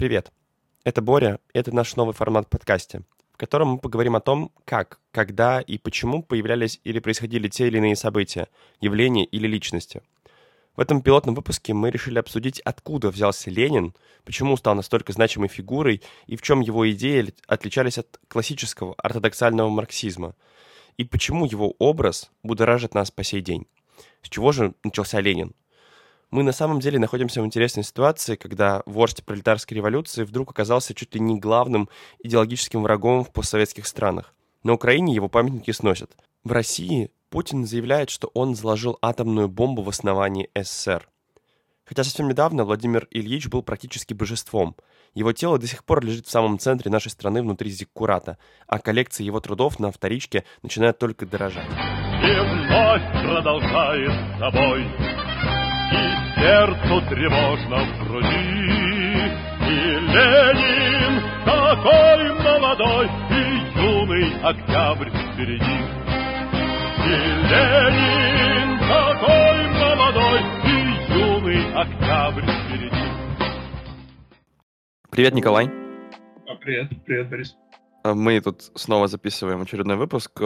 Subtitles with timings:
[0.00, 0.32] Привет.
[0.82, 3.02] Это Боря, это наш новый формат подкасте,
[3.34, 7.76] в котором мы поговорим о том, как, когда и почему появлялись или происходили те или
[7.76, 8.48] иные события,
[8.80, 10.00] явления или личности.
[10.74, 13.94] В этом пилотном выпуске мы решили обсудить, откуда взялся Ленин,
[14.24, 20.34] почему стал настолько значимой фигурой и в чем его идеи отличались от классического ортодоксального марксизма,
[20.96, 23.66] и почему его образ будоражит нас по сей день.
[24.22, 25.52] С чего же начался Ленин?
[26.30, 31.12] Мы на самом деле находимся в интересной ситуации, когда вождь пролетарской революции вдруг оказался чуть
[31.14, 31.88] ли не главным
[32.22, 34.32] идеологическим врагом в постсоветских странах.
[34.62, 36.12] На Украине его памятники сносят.
[36.44, 41.08] В России Путин заявляет, что он заложил атомную бомбу в основании СССР.
[41.84, 44.76] Хотя совсем недавно Владимир Ильич был практически божеством.
[45.14, 48.38] Его тело до сих пор лежит в самом центре нашей страны внутри Зиккурата,
[48.68, 51.66] а коллекция его трудов на вторичке начинает только дорожать.
[51.66, 55.19] И вновь продолжает собой
[55.92, 58.80] и сердцу тревожно в груди.
[59.60, 59.76] И
[60.14, 63.42] Ленин такой молодой, и
[63.78, 65.78] юный октябрь впереди.
[67.06, 67.14] И
[67.50, 70.76] Ленин такой молодой, и
[71.12, 73.04] юный октябрь впереди.
[75.10, 75.66] Привет, Николай.
[76.46, 77.56] А, привет, привет, Борис.
[78.04, 80.40] Мы тут снова записываем очередной выпуск.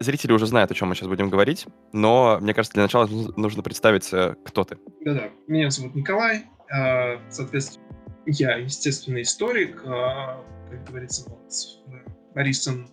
[0.00, 3.06] Э, зрители уже знают, о чем мы сейчас будем говорить, но, мне кажется, для начала
[3.36, 4.78] нужно представиться, кто ты.
[5.04, 7.84] Да-да, меня зовут Николай, а, соответственно,
[8.26, 11.52] я, естественный историк, а, как говорится, вот,
[12.34, 12.88] Борисом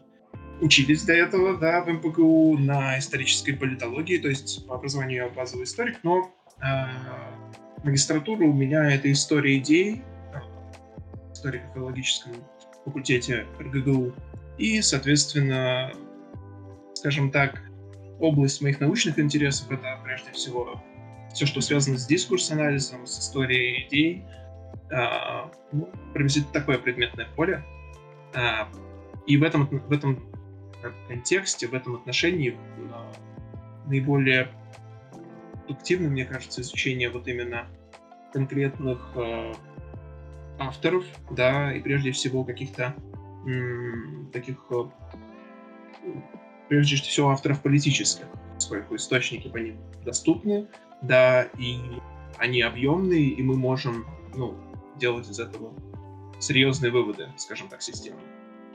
[0.61, 5.63] учились до этого, да, в МПГУ на исторической политологии, то есть по образованию я базовый
[5.63, 6.31] историк, но
[7.83, 10.03] магистратура у меня это история идей,
[11.33, 12.33] историко-филологическом
[12.85, 14.13] факультете РГГУ,
[14.59, 15.91] и, соответственно,
[17.01, 17.63] скажем так,
[18.19, 20.79] область моих научных интересов— это прежде всего
[21.33, 24.23] все, что связано с дискурс-анализом, с историей идей,
[24.91, 27.63] а, ну, приблизительно такое предметное поле.
[28.35, 28.69] А,
[29.25, 30.19] и в этом, в этом
[31.07, 32.55] контексте, в этом отношении
[32.93, 33.11] а,
[33.87, 34.49] наиболее
[35.65, 37.65] продуктивным, мне кажется, изучение вот именно
[38.31, 39.55] конкретных а,
[40.59, 42.93] авторов, да, и прежде всего каких-то
[44.31, 44.91] таких а,
[46.71, 48.23] прежде всего авторов политических,
[48.55, 50.67] поскольку источники по ним доступны,
[51.01, 51.75] да, и
[52.37, 54.05] они объемные, и мы можем,
[54.37, 54.55] ну,
[54.95, 55.73] делать из этого
[56.39, 58.21] серьезные выводы, скажем так, системы.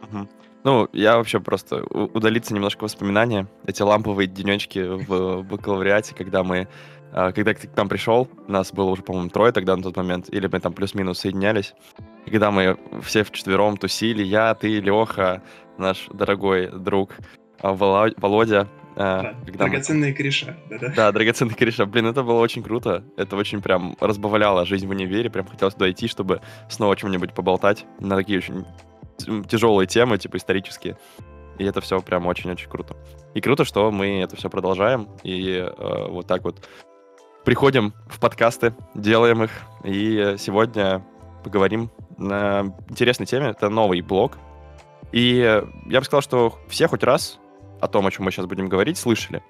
[0.02, 0.28] Угу.
[0.64, 3.48] Ну, я вообще просто удалиться немножко воспоминания.
[3.64, 6.68] Эти ламповые денечки в бакалавриате, когда мы
[7.12, 10.28] а, когда ты к нам пришел, нас было уже, по-моему, трое тогда на тот момент,
[10.28, 11.72] или мы там плюс-минус соединялись.
[12.26, 15.42] И когда мы все вчетвером тусили, я, ты, Леха,
[15.78, 17.16] наш дорогой друг,
[17.61, 18.69] а, Володя.
[18.99, 20.17] А, да, драгоценные мы...
[20.17, 20.56] кореша.
[20.71, 20.93] Да-да.
[20.97, 21.84] да, драгоценные кореша.
[21.84, 23.05] Блин, это было очень круто.
[23.17, 25.28] Это очень прям разбавляло жизнь в универе.
[25.28, 26.41] Прям хотелось туда идти, чтобы
[26.71, 28.65] снова о чем-нибудь поболтать на такие очень
[29.49, 30.97] тяжелые темы, типа исторические.
[31.59, 32.97] И это все прям очень-очень круто.
[33.34, 35.09] И круто, что мы это все продолжаем.
[35.23, 36.67] И э, вот так вот
[37.44, 39.50] приходим в подкасты, делаем их.
[39.84, 41.05] И сегодня
[41.44, 43.49] поговорим на интересной теме.
[43.49, 44.38] Это новый блог.
[45.12, 47.38] И я бы сказал, что все хоть раз
[47.81, 49.42] о том, о чем мы сейчас будем говорить, слышали.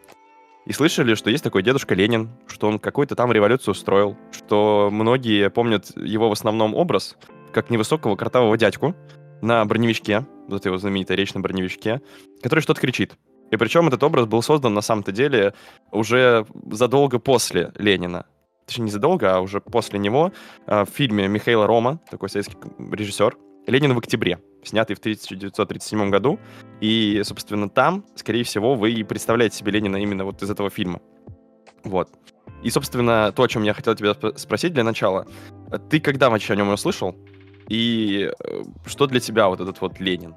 [0.67, 5.49] И слышали, что есть такой дедушка Ленин, что он какую-то там революцию устроил, что многие
[5.49, 7.17] помнят его в основном образ
[7.53, 8.95] как невысокого картавого дядьку
[9.43, 12.01] на броневичке, вот его знаменитая речь на броневичке,
[12.43, 13.17] который что-то кричит.
[13.53, 15.55] И причем этот образ был создан на самом-то деле
[15.93, 18.27] уже задолго после Ленина.
[18.67, 20.33] Точнее, не задолго, а уже после него
[20.67, 22.57] э, в фильме Михаила Рома, такой советский
[22.91, 26.39] режиссер, «Ленин в октябре», снятый в 1937 году.
[26.81, 31.01] И, собственно, там, скорее всего, вы и представляете себе Ленина именно вот из этого фильма.
[31.85, 32.11] Вот.
[32.63, 35.27] И, собственно, то, о чем я хотел тебя спросить для начала.
[35.91, 37.15] Ты когда вообще о нем услышал?
[37.69, 40.37] И э, что для тебя вот этот вот Ленин?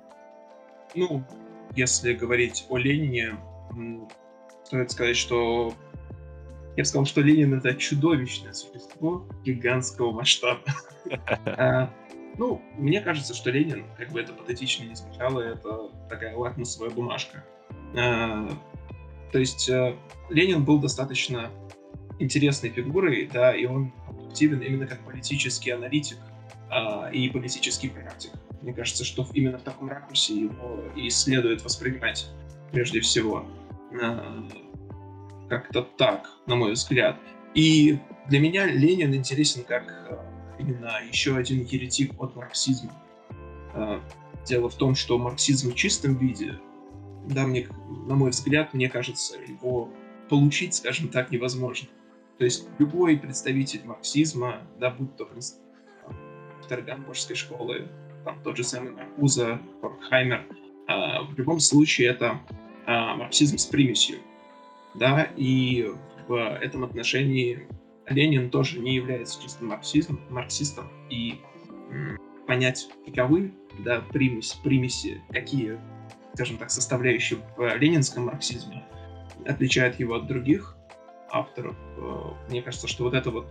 [0.95, 1.23] Ну,
[1.75, 3.37] если говорить о Ленине,
[4.63, 5.73] стоит сказать, что
[6.75, 10.61] я бы сказал, что Ленин это чудовищное существо гигантского масштаба.
[12.39, 17.43] Ну, мне кажется, что Ленин, как бы это патетично не звучало, это такая лакмусовая бумажка.
[17.97, 18.49] А,
[19.33, 19.93] то есть э,
[20.29, 21.51] Ленин был достаточно
[22.17, 23.91] интересной фигурой, да, и он
[24.25, 26.17] активен именно как политический аналитик
[26.69, 28.31] а, и политический практик.
[28.61, 32.29] Мне кажется, что именно в таком ракурсе его и следует воспринимать
[32.71, 33.45] прежде всего.
[35.49, 37.17] Как-то так, на мой взгляд.
[37.53, 40.28] И для меня Ленин интересен как
[40.59, 42.91] именно еще один еретик от марксизма.
[43.73, 44.01] А,
[44.45, 46.59] дело в том, что марксизм в чистом виде,
[47.27, 47.67] да, мне,
[48.07, 49.89] на мой взгляд, мне кажется, его
[50.29, 51.87] получить, скажем так, невозможно.
[52.37, 55.27] То есть любой представитель марксизма, да, будь то
[56.59, 57.87] авторы гамбургской школы,
[58.23, 60.45] там тот же самый Маркуза, Хорхаймер.
[60.87, 62.39] А, в любом случае это
[62.85, 64.19] а, марксизм с примесью.
[64.95, 65.91] Да, и
[66.27, 67.67] в этом отношении
[68.09, 71.39] Ленин тоже не является чистым марксизмом, марксистом, и
[72.47, 75.79] понять, каковы да, примесь, примеси, какие,
[76.33, 78.83] скажем так, составляющие в ленинском марксизме
[79.45, 80.75] отличают его от других
[81.31, 83.47] авторов, э, мне кажется, что вот это вот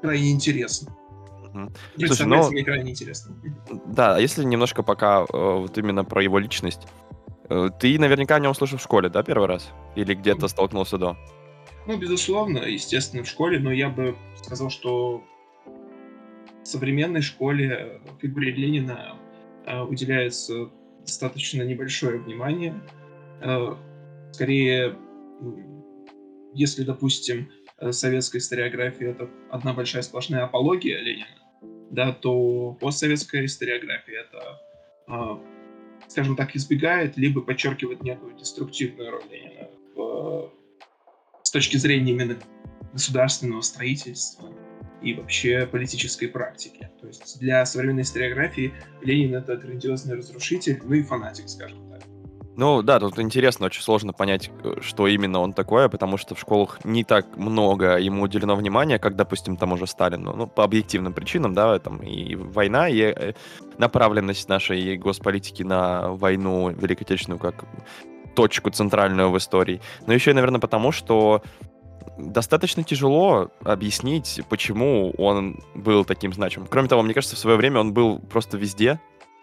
[0.00, 0.96] крайне интересно.
[1.96, 3.34] Слушай, ну, мне крайне интересно.
[3.86, 6.86] Да, а если немножко пока э, вот именно про его личность,
[7.48, 9.70] э, ты наверняка о нем слышал в школе, да, первый раз?
[9.94, 11.16] Или где-то ну, столкнулся до?
[11.86, 15.22] Ну, безусловно, естественно, в школе, но я бы сказал, что
[16.64, 19.16] в современной школе фигуре Ленина
[19.66, 20.68] э, уделяется
[21.02, 22.74] достаточно небольшое внимание.
[23.40, 23.76] Э,
[24.32, 24.96] скорее,
[26.54, 31.38] если, допустим, э, советская историография это одна большая сплошная апология Ленина,
[31.92, 35.40] да, то постсоветская историография это,
[36.08, 40.50] скажем так, избегает либо подчеркивает некую деструктивную роль Ленина в,
[41.56, 42.36] точки зрения именно
[42.92, 44.50] государственного строительства,
[45.00, 46.90] и вообще политической практики.
[47.00, 52.02] То есть для современной историографии Ленин это грандиозный разрушитель, ну и фанатик, скажем так.
[52.56, 56.40] Ну да, тут интересно, очень сложно понять, э, что именно он такое, потому что в
[56.40, 60.34] школах не так много ему уделено внимания, как, допустим, тому же Сталину.
[60.34, 63.32] Ну, по объективным причинам, да, там и война, и э,
[63.78, 67.64] направленность нашей госполитики на войну Великой Отечественную как
[68.36, 69.80] точку центральную в истории.
[70.06, 71.42] Но еще и, наверное, потому что
[72.18, 76.68] достаточно тяжело объяснить, почему он был таким значимым.
[76.68, 79.00] Кроме того, мне кажется, в свое время он был просто везде.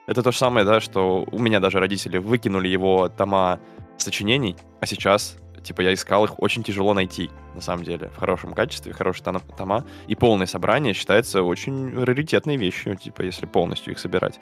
[0.08, 3.60] Это то же самое, да, что у меня даже родители выкинули его тома
[3.98, 8.54] сочинений, а сейчас, типа, я искал их, очень тяжело найти, на самом деле, в хорошем
[8.54, 9.24] качестве, хорошие
[9.58, 9.86] тома.
[10.08, 14.40] И полное собрание считается очень раритетной вещью, типа, если полностью их собирать.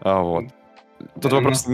[0.00, 0.44] А, вот.
[1.20, 1.66] Тут вопрос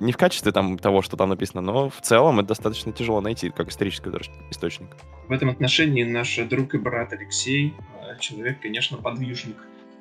[0.00, 3.50] не в качестве там того, что там написано, но в целом это достаточно тяжело найти,
[3.50, 4.10] как исторический
[4.50, 4.88] источник.
[5.28, 9.56] В этом отношении наш друг и брат Алексей, э, человек, конечно, подвижник,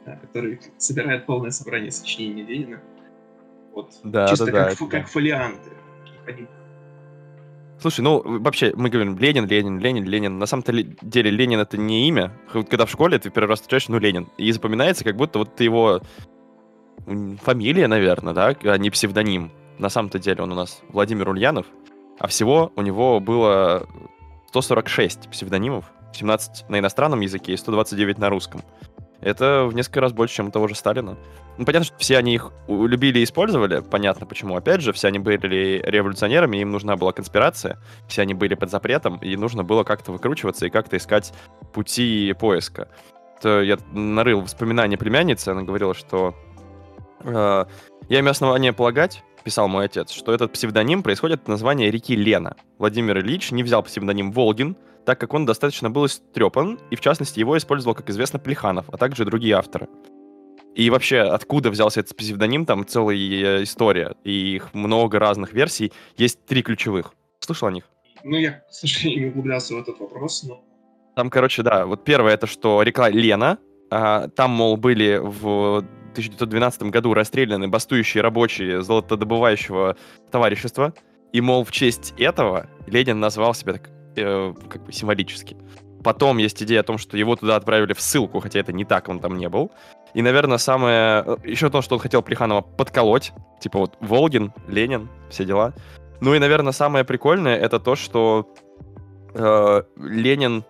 [0.05, 2.81] э, который собирает полное собрание сочинений Ленина.
[3.73, 3.93] Вот.
[4.03, 5.07] Да, Чисто да, как, да, как да.
[5.07, 5.71] фолианты.
[7.79, 10.39] Слушай, ну вообще мы говорим Ленин, Ленин, Ленин, Ленин.
[10.39, 12.31] На самом деле Ленин это не имя.
[12.69, 14.29] Когда в школе ты первый раз встречаешь, ну Ленин.
[14.37, 16.01] И запоминается, как будто вот ты его
[17.41, 19.51] фамилия, наверное, да, а не псевдоним.
[19.77, 21.65] На самом-то деле он у нас Владимир Ульянов,
[22.19, 23.87] а всего у него было
[24.49, 28.61] 146 псевдонимов, 17 на иностранном языке и 129 на русском.
[29.23, 31.17] Это в несколько раз больше, чем у того же Сталина.
[31.57, 34.57] Ну, понятно, что все они их любили и использовали, понятно почему.
[34.57, 39.17] Опять же, все они были революционерами, им нужна была конспирация, все они были под запретом,
[39.17, 41.33] и нужно было как-то выкручиваться и как-то искать
[41.73, 42.89] пути поиска.
[43.41, 46.35] То я нарыл воспоминания племянницы, она говорила, что
[47.25, 47.67] я
[48.09, 52.55] имею основание полагать, писал мой отец, что этот псевдоним происходит от названия реки Лена.
[52.77, 54.75] Владимир Ильич не взял псевдоним Волгин,
[55.05, 58.97] так как он достаточно был истрепан, и в частности его использовал, как известно, Плеханов, а
[58.97, 59.87] также другие авторы.
[60.75, 65.91] И вообще, откуда взялся этот псевдоним, там целая э, история, и их много разных версий,
[66.17, 67.13] есть три ключевых.
[67.39, 67.83] Слышал о них?
[68.23, 70.63] Ну, я, к сожалению, не углублялся в этот вопрос, но...
[71.15, 73.59] Там, короче, да, вот первое, это что река Лена,
[73.91, 79.97] а, там, мол, были в 1912 году расстреляны бастующие рабочие золотодобывающего
[80.31, 80.93] товарищества,
[81.33, 85.57] и, мол, в честь этого Ленин назвал себя так, э, как бы символически.
[86.03, 89.09] Потом есть идея о том, что его туда отправили в ссылку, хотя это не так,
[89.09, 89.71] он там не был.
[90.13, 91.23] И, наверное, самое...
[91.25, 93.33] Э, Еще то, что он хотел Плеханова подколоть.
[93.59, 95.73] Типа вот Волгин, Ленин, все дела.
[96.21, 98.53] Ну и, наверное, самое прикольное это то, что
[99.33, 100.63] э, Ленин,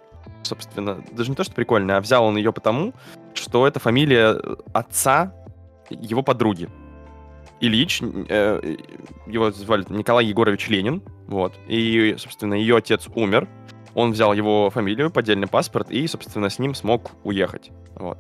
[0.44, 2.94] собственно, даже не то, что прикольное, а взял он ее потому,
[3.34, 4.40] что это фамилия
[4.74, 5.34] отца
[5.90, 6.70] его подруги.
[7.60, 8.76] Ильич, э,
[9.28, 13.48] его звали Николай Егорович Ленин, вот, и, собственно, ее отец умер,
[13.94, 18.18] он взял его фамилию, поддельный паспорт, и, собственно, с ним смог уехать, вот.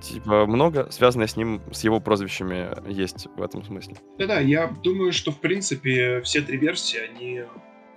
[0.00, 3.96] Типа, много связанное с ним, с его прозвищами есть в этом смысле.
[4.18, 7.42] Да-да, я думаю, что, в принципе, все три версии, они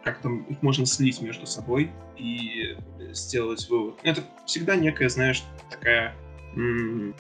[0.06, 2.78] как-то их можно слить между собой и
[3.12, 3.96] сделать вывод.
[4.04, 6.16] Это всегда некая, знаешь, такая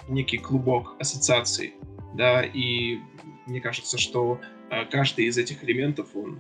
[0.07, 1.73] некий клубок ассоциаций,
[2.13, 2.99] да, и
[3.47, 4.39] мне кажется, что
[4.69, 6.39] э, каждый из этих элементов, он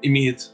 [0.00, 0.50] имеет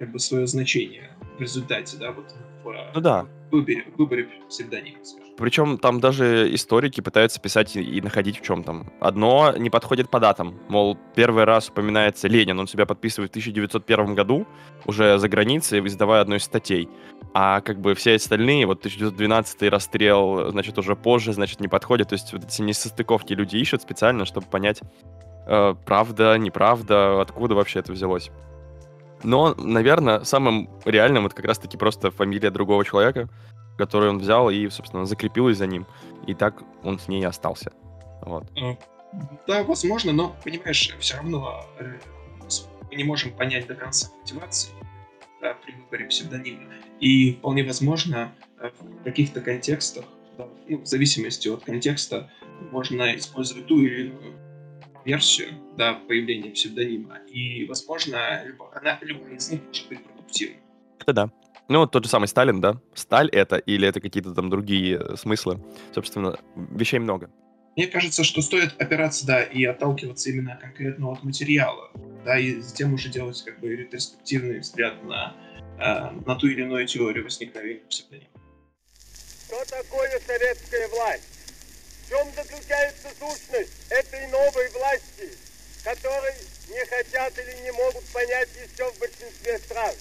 [0.00, 2.34] как бы свое значение в результате, да, вот
[2.64, 3.26] в ну, да.
[3.50, 5.28] выборе, выборе псевдонима, скажем.
[5.36, 8.90] Причем там даже историки пытаются писать и, и находить в чем там.
[9.00, 10.58] Одно не подходит по датам.
[10.68, 14.46] Мол, первый раз упоминается Ленин, он себя подписывает в 1901 году,
[14.84, 16.88] уже за границей, издавая одну из статей.
[17.34, 22.08] А как бы все остальные, вот 1912 расстрел, значит, уже позже, значит, не подходит.
[22.08, 24.80] То есть вот эти несостыковки люди ищут специально, чтобы понять,
[25.46, 28.30] э, правда, неправда, откуда вообще это взялось.
[29.22, 33.28] Но, наверное, самым реальным это как раз-таки просто фамилия другого человека,
[33.76, 35.86] которую он взял и, собственно, закрепилась за ним.
[36.26, 37.72] И так он с ней остался.
[38.22, 38.44] Вот.
[39.46, 41.98] Да, возможно, но, понимаешь, все равно э,
[42.90, 44.70] мы не можем понять до конца мотивации
[45.40, 46.64] да, при выборе псевдонима.
[47.00, 50.04] И вполне возможно, э, в каких-то контекстах,
[50.36, 52.30] да, ну, в зависимости от контекста,
[52.70, 54.34] можно использовать ту или иную
[55.08, 57.18] версию да, появления псевдонима.
[57.32, 60.60] И, возможно, любая, она, любая из них может быть продуктивной.
[61.00, 61.30] Это да.
[61.68, 62.80] Ну, вот тот же самый Сталин, да?
[62.94, 65.60] Сталь это или это какие-то там другие э, смыслы?
[65.94, 67.30] Собственно, вещей много.
[67.76, 71.90] Мне кажется, что стоит опираться, да, и отталкиваться именно конкретно от материала,
[72.24, 75.34] да, и затем уже делать как бы ретроспективный взгляд на,
[75.78, 78.28] э, на ту или иную теорию возникновения псевдонима.
[79.46, 81.37] Что такое советская власть?
[82.08, 85.28] В чем заключается сущность этой новой власти,
[85.84, 86.32] которой
[86.70, 89.92] не хотят или не могут понять еще в большинстве стран?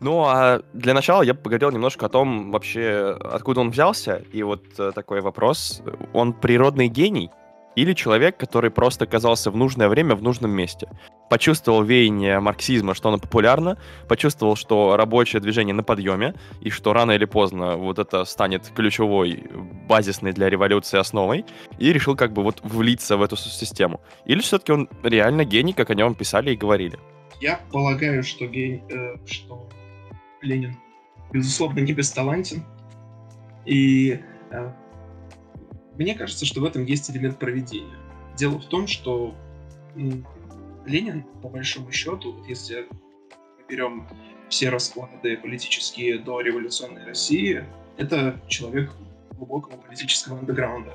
[0.00, 4.24] Ну, а для начала я бы поговорил немножко о том вообще, откуда он взялся.
[4.30, 5.80] И вот э, такой вопрос.
[6.12, 7.30] Он природный гений
[7.76, 10.88] или человек, который просто оказался в нужное время в нужном месте?
[11.28, 13.78] Почувствовал веяние марксизма, что оно популярно,
[14.08, 19.44] почувствовал, что рабочее движение на подъеме, и что рано или поздно вот это станет ключевой,
[19.88, 21.44] базисной для революции основой,
[21.78, 24.00] и решил как бы вот влиться в эту систему.
[24.24, 26.98] Или все-таки он реально гений, как о нем писали и говорили?
[27.40, 29.68] Я полагаю, что, гений, э, что
[30.40, 30.76] Ленин,
[31.32, 32.64] безусловно, не бесталантен.
[33.66, 34.72] И э,
[35.98, 37.96] мне кажется, что в этом есть элемент проведения.
[38.36, 39.34] Дело в том, что
[39.94, 44.08] Ленин, по большому счету, если мы берем
[44.48, 47.64] все расклады политические до революционной России,
[47.96, 48.92] это человек
[49.32, 50.94] глубокого политического андеграунда.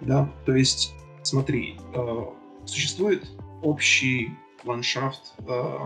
[0.00, 0.30] Да?
[0.46, 2.24] То есть, смотри, э,
[2.66, 3.26] существует
[3.62, 4.30] общий
[4.64, 5.78] ландшафт э,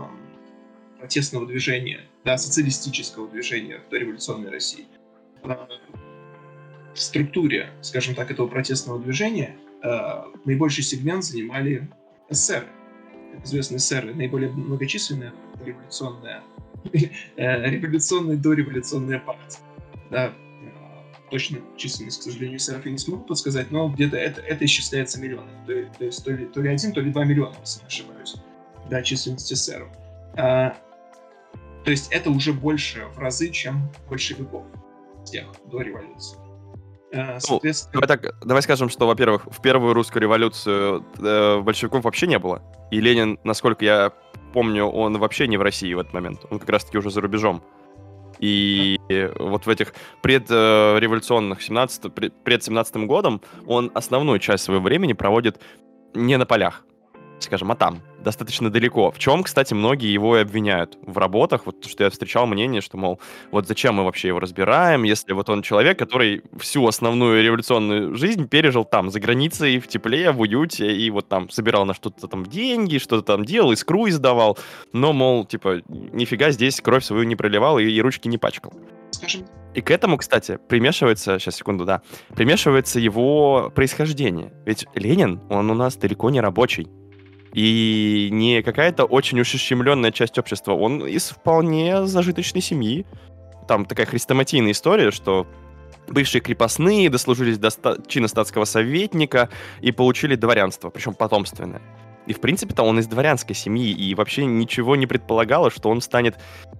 [0.99, 4.85] протестного движения, да, социалистического движения в дореволюционной России.
[6.99, 11.89] А, в структуре, скажем так, этого протестного движения а, наибольший сегмент занимали
[12.29, 12.67] эсеры.
[13.33, 16.43] Как известно, эсеры наиболее многочисленная революционная,
[16.93, 19.59] э, революционная дореволюционная партия.
[20.11, 24.65] Да, а, точно численность, к сожалению, эсеров я не смогу подсказать, но где-то это, это
[24.65, 25.65] исчисляется миллионами.
[25.65, 28.35] То, то есть то ли, то ли один, то ли два миллиона, если не ошибаюсь.
[28.89, 29.89] Да, численность эсеров.
[30.35, 34.65] То есть это уже больше в разы, чем большевиков
[35.23, 36.37] тех до революции.
[37.11, 37.61] Э, ну,
[37.93, 42.61] давай, так, давай скажем, что, во-первых, в первую русскую революцию э, большевиков вообще не было.
[42.91, 44.11] И Ленин, насколько я
[44.53, 46.41] помню, он вообще не в России в этот момент.
[46.49, 47.63] Он как раз-таки уже за рубежом.
[48.39, 48.97] И
[49.37, 55.59] вот в этих предреволюционных 17, пред 17 годом он основную часть своего времени проводит
[56.13, 56.85] не на полях,
[57.43, 59.11] скажем, а там, достаточно далеко.
[59.11, 61.65] В чем, кстати, многие его и обвиняют в работах.
[61.65, 63.19] Вот что я встречал мнение, что, мол,
[63.51, 68.47] вот зачем мы вообще его разбираем, если вот он человек, который всю основную революционную жизнь
[68.47, 72.45] пережил там, за границей, в тепле, в уюте, и вот там собирал на что-то там
[72.45, 74.57] деньги, что-то там делал, искру издавал,
[74.93, 78.73] но, мол, типа, нифига здесь кровь свою не проливал и, и ручки не пачкал.
[79.11, 79.45] Скажем.
[79.73, 82.01] И к этому, кстати, примешивается, сейчас секунду, да,
[82.35, 84.51] примешивается его происхождение.
[84.65, 86.87] Ведь Ленин, он у нас далеко не рабочий
[87.53, 90.73] и не какая-то очень ущемленная часть общества.
[90.73, 93.05] Он из вполне зажиточной семьи.
[93.67, 95.47] Там такая хрестоматийная история, что
[96.07, 99.49] бывшие крепостные дослужились до ста- чина статского советника
[99.81, 101.81] и получили дворянство, причем потомственное.
[102.25, 106.35] И, в принципе-то, он из дворянской семьи, и вообще ничего не предполагало, что он станет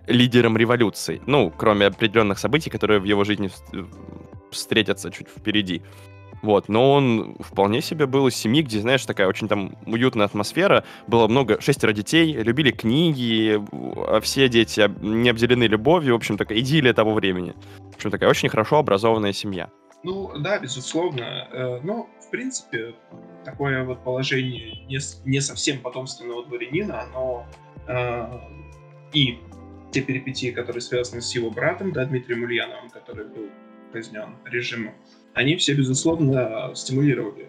[0.05, 1.21] лидером революции.
[1.25, 3.49] Ну, кроме определенных событий, которые в его жизни
[4.51, 5.81] встретятся чуть впереди.
[6.41, 10.83] Вот, но он вполне себе был из семьи, где, знаешь, такая очень там уютная атмосфера,
[11.07, 13.59] было много, шестеро детей, любили книги,
[14.07, 17.53] а все дети не обделены любовью, в общем, такая идиллия того времени.
[17.91, 19.69] В общем, такая очень хорошо образованная семья.
[20.03, 21.47] Ну, да, безусловно.
[21.51, 22.95] Э, но, в принципе,
[23.43, 27.45] такое вот положение не, не совсем потомственного дворянина, оно
[27.87, 28.39] э,
[29.11, 29.39] и
[29.91, 33.49] те перипетии, которые связаны с его братом, да, Дмитрием Ульяновым, который был
[33.91, 34.93] казнен режимом,
[35.39, 37.47] они все, безусловно, стимулировали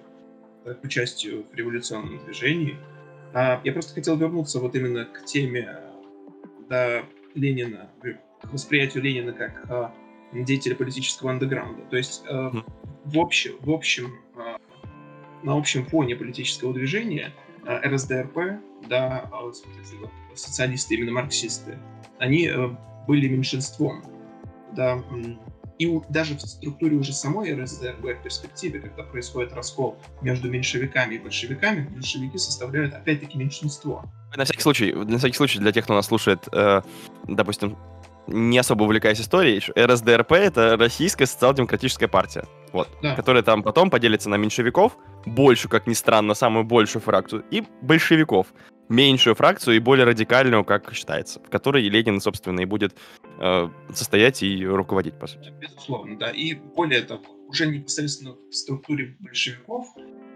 [0.64, 2.76] к участию в революционном движении.
[3.34, 5.80] А я просто хотел вернуться вот именно к теме,
[6.58, 7.02] когда
[7.34, 9.88] Ленина к восприятию Ленина как э,
[10.44, 11.82] деятеля политического андеграунда.
[11.90, 12.50] То есть э,
[13.04, 14.56] в общем, в общем э,
[15.42, 17.32] на общем фоне политического движения
[17.66, 21.76] э, РСДРП, да, э, социалисты, именно марксисты,
[22.18, 22.68] они э,
[23.08, 24.04] были меньшинством.
[24.76, 25.02] Да,
[25.80, 31.18] и даже в структуре уже самой РСДРП в перспективе, когда происходит раскол между меньшевиками и
[31.18, 34.04] большевиками, большевики составляют опять-таки меньшинство.
[34.36, 36.82] На всякий случай, на всякий случай для тех, кто нас слушает, э,
[37.26, 37.78] допустим,
[38.26, 43.16] не особо увлекаясь историей, РСДРП— это Российская социал-демократическая партия, вот, да.
[43.16, 48.48] которая там потом поделится на меньшевиков, большую, как ни странно, самую большую фракцию, и большевиков
[48.90, 52.96] меньшую фракцию и более радикальную, как считается, в которой Ленин, собственно, и будет
[53.38, 55.52] э, состоять и руководить, по сути.
[55.60, 56.30] Безусловно, да.
[56.30, 59.86] И более того, уже непосредственно в структуре большевиков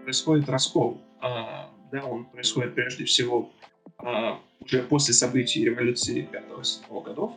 [0.03, 1.01] происходит раскол.
[1.21, 3.51] А, да, он происходит прежде всего
[3.97, 7.33] а, уже после событий революции 5-7 годов.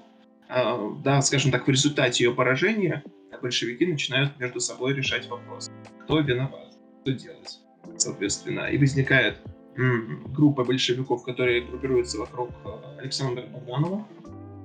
[0.48, 3.02] А, да, скажем так, в результате ее поражения
[3.42, 5.70] большевики начинают между собой решать вопрос,
[6.04, 7.58] кто виноват, что делать,
[7.96, 8.66] соответственно.
[8.66, 9.38] И возникает
[9.78, 14.06] группа большевиков, которые группируются вокруг э, Александра Богданова,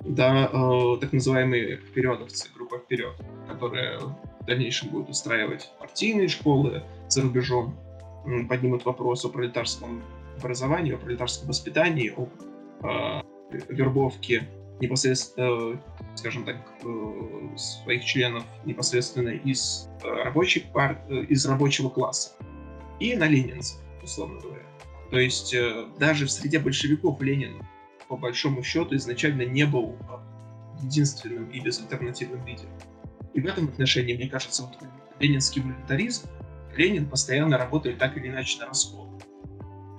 [0.05, 3.13] да, э, так называемые впередовцы, группа вперед,
[3.47, 7.75] которые в дальнейшем будут устраивать партийные школы за рубежом,
[8.49, 10.01] поднимут вопрос о пролетарском
[10.39, 12.27] образовании, о пролетарском воспитании, о
[12.83, 13.21] э,
[13.69, 14.47] вербовке
[14.79, 15.77] непосредственно, э,
[16.15, 20.99] скажем так, э, своих членов непосредственно из рабочих пар...
[21.09, 22.31] из рабочего класса
[22.99, 24.63] и на ленинцев, условно говоря.
[25.13, 27.63] То есть э, даже в среде большевиков Ленин,
[28.07, 32.73] по большому счету, изначально не был э, единственным и безальтернативным лидером.
[33.35, 34.75] И в этом отношении, мне кажется, вот
[35.19, 36.27] ленинский волюнтаризм,
[36.75, 39.07] Ленин постоянно работает так или иначе на раскол.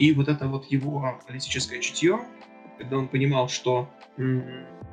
[0.01, 2.19] И вот это вот его политическое чутье,
[2.77, 3.89] когда он понимал, что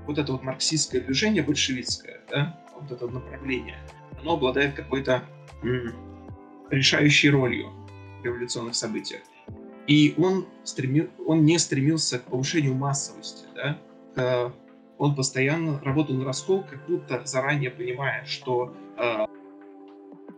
[0.06, 3.80] вот это вот марксистское движение большевистское, да, вот это направление,
[4.20, 5.24] оно обладает какой-то
[6.70, 7.72] решающей ролью
[8.22, 9.22] в революционных событиях.
[9.88, 13.78] И он, стремил, он не стремился к повышению массовости, да?
[14.16, 14.54] К,
[14.98, 19.26] он постоянно работал на раскол, как будто заранее понимая, что э,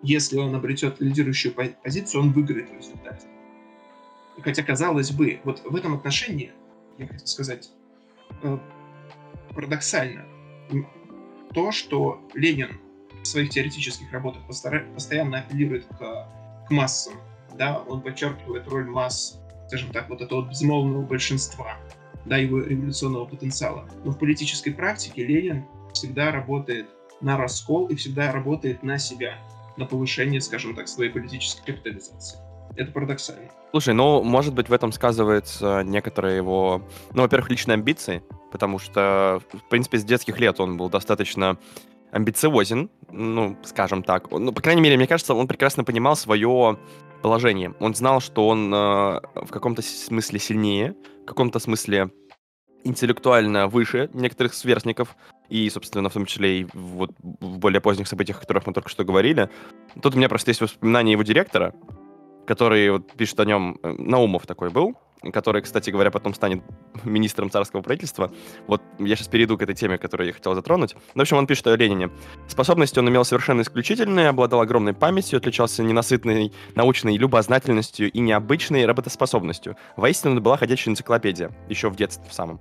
[0.01, 3.27] если он обретет лидирующую позицию, он выиграет в результате.
[4.41, 6.51] Хотя, казалось бы, вот в этом отношении,
[6.97, 7.71] я хотел сказать,
[8.41, 8.57] э,
[9.53, 10.25] парадоксально,
[11.53, 12.79] то, что Ленин
[13.21, 16.27] в своих теоретических работах постоянно апеллирует к,
[16.67, 17.13] к массам,
[17.57, 21.77] да, он подчеркивает роль масс, скажем так, вот этого безмолвного большинства,
[22.25, 23.87] да, его революционного потенциала.
[24.03, 26.87] Но в политической практике Ленин всегда работает
[27.21, 29.37] на раскол и всегда работает на себя,
[29.77, 32.39] на повышение, скажем так, своей политической капитализации.
[32.75, 33.49] Это парадоксально.
[33.71, 36.81] Слушай, ну, может быть, в этом сказывается некоторые его,
[37.13, 41.57] ну, во-первых, личные амбиции, потому что, в принципе, с детских лет он был достаточно
[42.11, 44.29] амбициозен, ну, скажем так.
[44.31, 46.77] Ну, по крайней мере, мне кажется, он прекрасно понимал свое
[47.23, 47.73] положение.
[47.79, 52.11] Он знал, что он э, в каком-то смысле сильнее, в каком-то смысле
[52.83, 55.15] интеллектуально выше некоторых сверстников,
[55.49, 58.89] и, собственно, в том числе и вот в более поздних событиях, о которых мы только
[58.89, 59.49] что говорили.
[60.01, 61.73] Тут у меня просто есть воспоминания его директора,
[62.45, 64.95] который вот, пишет о нем, э, Наумов такой был,
[65.31, 66.63] который, кстати говоря, потом станет
[67.03, 68.31] министром царского правительства.
[68.67, 70.95] Вот я сейчас перейду к этой теме, которую я хотел затронуть.
[71.15, 72.09] В общем, он пишет о Ленине.
[72.47, 79.77] Способности он имел совершенно исключительные, обладал огромной памятью, отличался ненасытной научной любознательностью и необычной работоспособностью.
[79.95, 82.59] Воистину, была ходячая энциклопедия, еще в детстве в самом.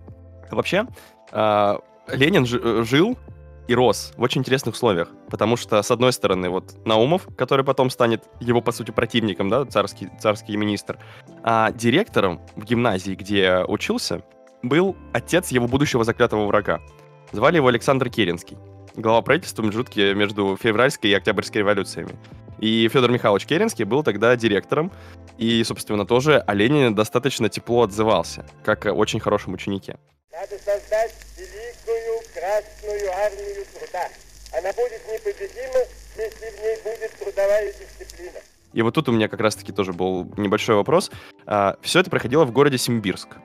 [0.51, 0.87] Вообще,
[1.33, 3.17] э, Ленин жил
[3.69, 7.91] и рос в очень интересных условиях, потому что, с одной стороны, вот Наумов, который потом
[7.91, 10.99] станет его, по сути, противником, да, царский, царский министр,
[11.43, 14.23] а директором в гимназии, где учился,
[14.63, 16.81] был отец его будущего заклятого врага.
[17.33, 18.59] Звали его Александр Керенский,
[18.95, 22.17] глава правительства межутки между февральской и октябрьской революциями.
[22.59, 24.93] И Федор Михайлович Керенский был тогда директором,
[25.37, 29.99] и, собственно, тоже о Ленине достаточно тепло отзывался, как о очень хорошем ученике.
[30.31, 31.22] Надо создать
[32.43, 34.09] Красную армию труда.
[34.51, 35.79] Она будет непобедима,
[36.17, 38.41] если в ней будет трудовая дисциплина.
[38.73, 41.13] И вот тут у меня как раз-таки тоже был небольшой вопрос.
[41.47, 43.37] А, все это проходило в городе Симбирск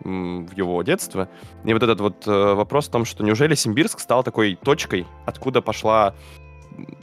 [0.00, 1.28] в его детство.
[1.66, 5.60] И вот этот вот э, вопрос о том, что неужели Симбирск стал такой точкой, откуда
[5.60, 6.14] пошла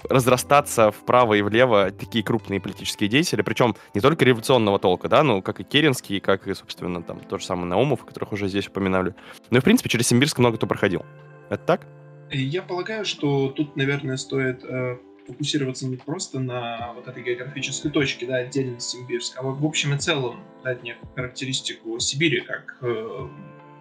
[0.09, 5.41] разрастаться вправо и влево такие крупные политические деятели, причем не только революционного толка, да, ну,
[5.41, 9.15] как и Керенский, как и, собственно, там, то же самое Наумов, которых уже здесь упоминали.
[9.49, 11.05] Ну и, в принципе, через Симбирск много кто проходил.
[11.49, 11.87] Это так?
[12.31, 18.25] Я полагаю, что тут, наверное, стоит э, фокусироваться не просто на вот этой географической точке,
[18.25, 23.27] да, отдельно Симбирск, а в общем и целом дать некую характеристику Сибири как э,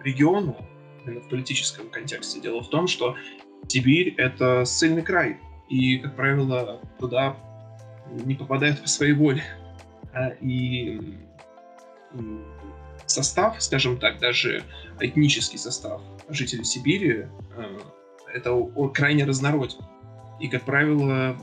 [0.03, 0.57] региону,
[1.05, 2.39] именно в политическом контексте.
[2.39, 3.15] Дело в том, что
[3.67, 5.37] Сибирь— это ссыльный край,
[5.69, 7.37] и, как правило, туда
[8.11, 9.43] не попадают по своей воле.
[10.13, 10.99] А, и
[13.05, 14.63] состав, скажем так, даже
[14.99, 17.79] этнический состав жителей Сибири, э,
[18.33, 18.55] это
[18.93, 19.79] крайне разнороден.
[20.39, 21.37] И, как правило,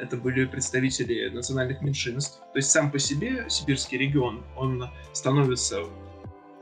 [0.00, 2.40] это были представители национальных меньшинств.
[2.52, 5.84] То есть сам по себе сибирский регион, он становится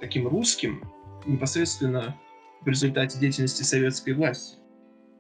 [0.01, 0.83] таким русским
[1.27, 2.17] непосредственно
[2.61, 4.59] в результате деятельности советской власти,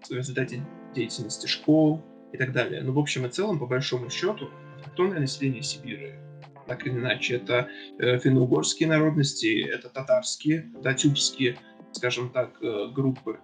[0.08, 2.02] в результате деятельности школ
[2.32, 2.82] и так далее.
[2.82, 6.14] Но в общем и целом, по большому счету, автохтонное население Сибири,
[6.66, 11.58] так или иначе, это э, финно-угорские народности, это татарские, да, тюркские,
[11.92, 13.40] скажем так, э, группы.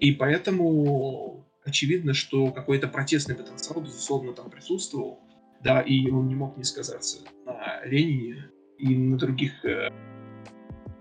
[0.00, 5.20] И поэтому очевидно, что какой-то протестный потенциал, безусловно, там присутствовал,
[5.62, 9.90] да, и он не мог не сказаться на Ленине и на других, э,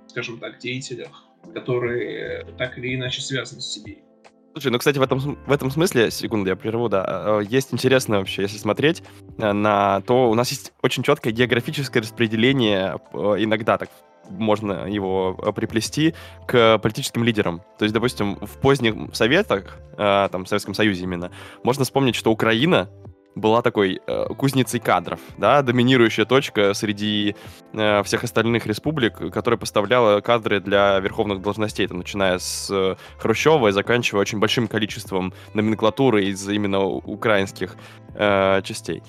[0.08, 4.06] скажем так, деятелях, которые так или иначе связаны с Сибирью.
[4.54, 8.20] Слушай, ну, кстати, в этом, в этом смысле, секунду, я прерву, да, э, есть интересно
[8.20, 9.02] вообще, если смотреть
[9.38, 13.90] э, на то, у нас есть очень четкое географическое распределение, иногда так
[14.30, 16.14] можно его э, приплести
[16.48, 17.62] к политическим лидерам.
[17.78, 21.32] То есть, допустим, в поздних советах, э, там, в Советском Союзе именно,
[21.64, 22.90] можно вспомнить, что Украина
[23.36, 27.36] была такой э, кузницей кадров, да, доминирующая точка среди
[27.74, 33.70] э, всех остальных республик, которая поставляла кадры для верховных должностей, там, начиная с э, Хрущева
[33.70, 37.76] и заканчивая очень большим количеством номенклатуры из именно украинских
[38.15, 39.02] э, частей.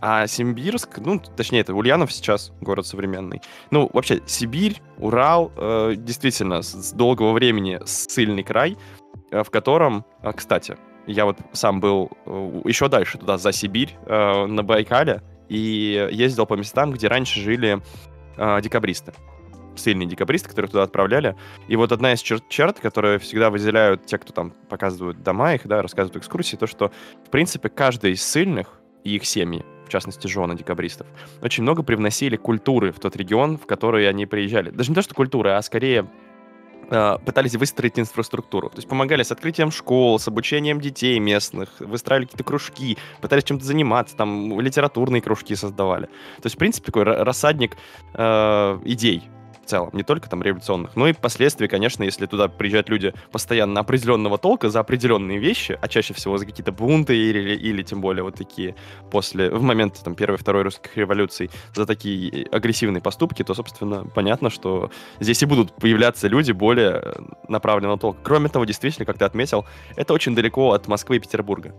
[0.00, 3.42] А Симбирск, ну, точнее, это Ульянов сейчас, город современный.
[3.70, 8.78] Ну, вообще, Сибирь, Урал, э, действительно, с, с долгого времени ссыльный край,
[9.30, 13.96] э, в котором, э, кстати, я вот сам был э, еще дальше туда, за Сибирь,
[14.06, 17.80] э, на Байкале, и ездил по местам, где раньше жили
[18.36, 19.12] э, декабристы
[19.76, 21.36] сильные декабристы, которые туда отправляли.
[21.68, 25.66] И вот одна из черт, черт, которые всегда выделяют те, кто там показывают дома их,
[25.66, 26.92] да, рассказывают экскурсии, то, что,
[27.26, 31.08] в принципе, каждый из сильных и их семьи в частности, жены декабристов,
[31.42, 34.70] очень много привносили культуры в тот регион, в который они приезжали.
[34.70, 36.06] Даже не то, что культуры, а скорее
[36.90, 38.68] пытались выстроить инфраструктуру.
[38.68, 43.64] То есть помогали с открытием школ, с обучением детей местных, выстраивали какие-то кружки, пытались чем-то
[43.64, 46.06] заниматься, там литературные кружки создавали.
[46.06, 47.76] То есть, в принципе, такой рассадник
[48.14, 49.22] э, идей
[49.70, 54.38] целом, не только там революционных, но и впоследствии, конечно, если туда приезжают люди постоянно определенного
[54.38, 58.34] толка за определенные вещи, а чаще всего за какие-то бунты или, или тем более вот
[58.34, 58.74] такие
[59.10, 64.50] после, в момент там первой, второй русских революций, за такие агрессивные поступки, то, собственно, понятно,
[64.50, 67.14] что здесь и будут появляться люди более
[67.48, 68.20] направленного толка.
[68.22, 69.64] Кроме того, действительно, как ты отметил,
[69.96, 71.74] это очень далеко от Москвы и Петербурга.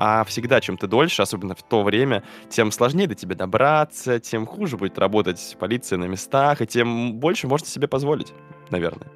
[0.00, 4.46] А всегда, чем ты дольше, особенно в то время, тем сложнее до тебя добраться, тем
[4.46, 8.32] хуже будет работать полиция на местах, и тем больше можете себе позволить,
[8.70, 9.08] наверное.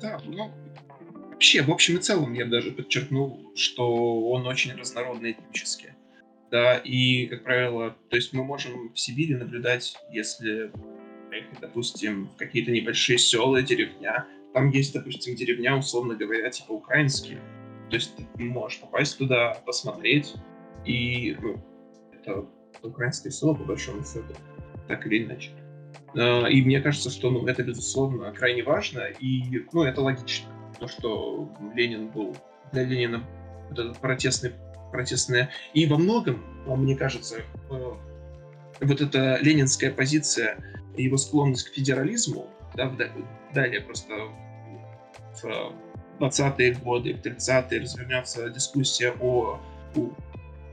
[0.00, 0.52] Да, ну,
[1.28, 5.96] вообще, в общем и целом, я даже подчеркнул, что он очень разнородный этнически.
[6.52, 10.70] Да, и, как правило, то есть мы можем в Сибири наблюдать, если
[11.30, 17.40] поехать, допустим, в какие-то небольшие села, деревня, там есть, допустим, деревня, условно говоря, типа украинские,
[17.92, 20.34] то есть ты можешь попасть туда, посмотреть,
[20.86, 21.62] и ну,
[22.14, 22.46] это
[22.82, 24.34] украинское село, по большому счету,
[24.88, 25.50] так или иначе.
[26.16, 30.48] А, и мне кажется, что ну, это, безусловно, крайне важно, и ну, это логично.
[30.80, 32.34] То, что Ленин был
[32.72, 33.22] для Ленина
[33.68, 34.52] вот этот протестный,
[34.90, 35.50] протестная...
[35.74, 37.92] И во многом, мне кажется, э,
[38.80, 40.56] вот эта ленинская позиция,
[40.96, 42.90] его склонность к федерализму, да,
[43.52, 44.14] далее просто
[45.42, 45.91] в
[46.22, 49.58] 20-е годы, в 30-е развернется дискуссия о,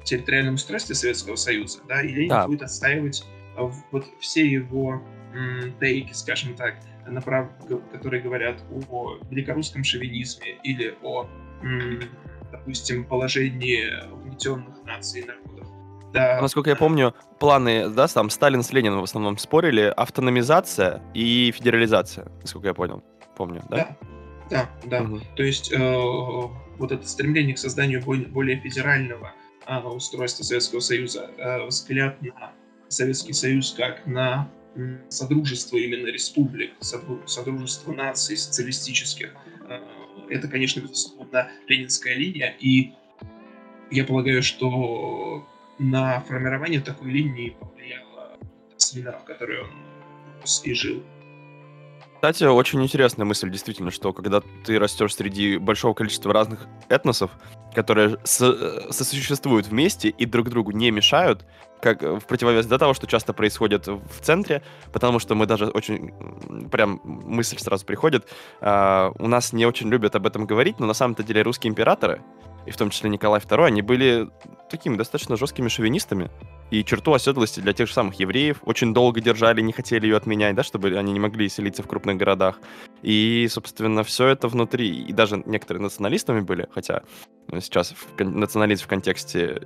[0.04, 2.48] территориальном устройстве Советского Союза, да, и Ленин да.
[2.48, 5.02] будет отстаивать а, вот все его
[5.80, 6.76] тейки, скажем так,
[7.08, 7.50] направ...
[7.92, 11.28] которые говорят о великорусском шовинизме или о,
[12.52, 15.68] допустим, положении угнетенных наций и народов.
[16.14, 16.42] Да.
[16.42, 22.28] Насколько я помню, планы, да, там Сталин с Лениным в основном спорили, автономизация и федерализация,
[22.42, 23.04] насколько я понял,
[23.38, 23.78] помню, да?
[23.78, 23.98] Да,
[24.50, 25.04] да, да.
[25.04, 25.22] Угу.
[25.36, 29.34] То есть э, вот это стремление к созданию более, более федерального
[29.68, 32.54] э, устройства Советского Союза, э, взгляд на
[32.88, 34.52] Советский Союз как на
[35.10, 39.36] содружество именно республик, содружество наций социалистических,
[39.68, 39.80] э,
[40.30, 42.94] это, конечно, безусловно, ленинская линия, и
[43.92, 45.48] я полагаю, что
[45.80, 48.38] на формирование такой линии повлияла
[48.78, 49.70] среда, в которой он
[50.64, 51.04] и жил.
[52.20, 57.32] Кстати, очень интересная мысль, действительно, что когда ты растешь среди большого количества разных этносов,
[57.74, 61.46] которые со- сосуществуют вместе и друг другу не мешают,
[61.82, 66.12] как в противовес до того, что часто происходит в центре, потому что мы даже очень,
[66.70, 68.28] прям мысль сразу приходит,
[68.60, 72.22] э, у нас не очень любят об этом говорить, но на самом-то деле русские императоры,
[72.66, 74.30] и в том числе Николай II, они были
[74.70, 76.30] такими достаточно жесткими шовинистами,
[76.72, 80.56] и черту оседлости для тех же самых евреев очень долго держали, не хотели ее отменять,
[80.56, 82.60] да, чтобы они не могли селиться в крупных городах.
[83.02, 87.02] И, собственно, все это внутри, и даже некоторые националистами были, хотя
[87.60, 89.62] сейчас в, национализм в контексте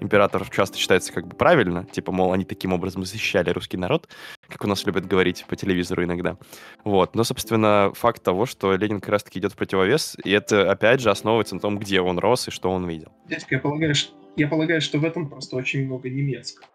[0.00, 4.08] императоров часто считается как бы правильно, типа, мол, они таким образом защищали русский народ,
[4.48, 6.36] как у нас любят говорить по телевизору иногда.
[6.84, 7.14] Вот.
[7.14, 11.10] Но, собственно, факт того, что Ленин как раз-таки идет в противовес, и это, опять же,
[11.10, 13.12] основывается на том, где он рос и что он видел.
[13.28, 16.68] Дядька, я полагаю, что я полагаю, что в этом просто очень много немецкого.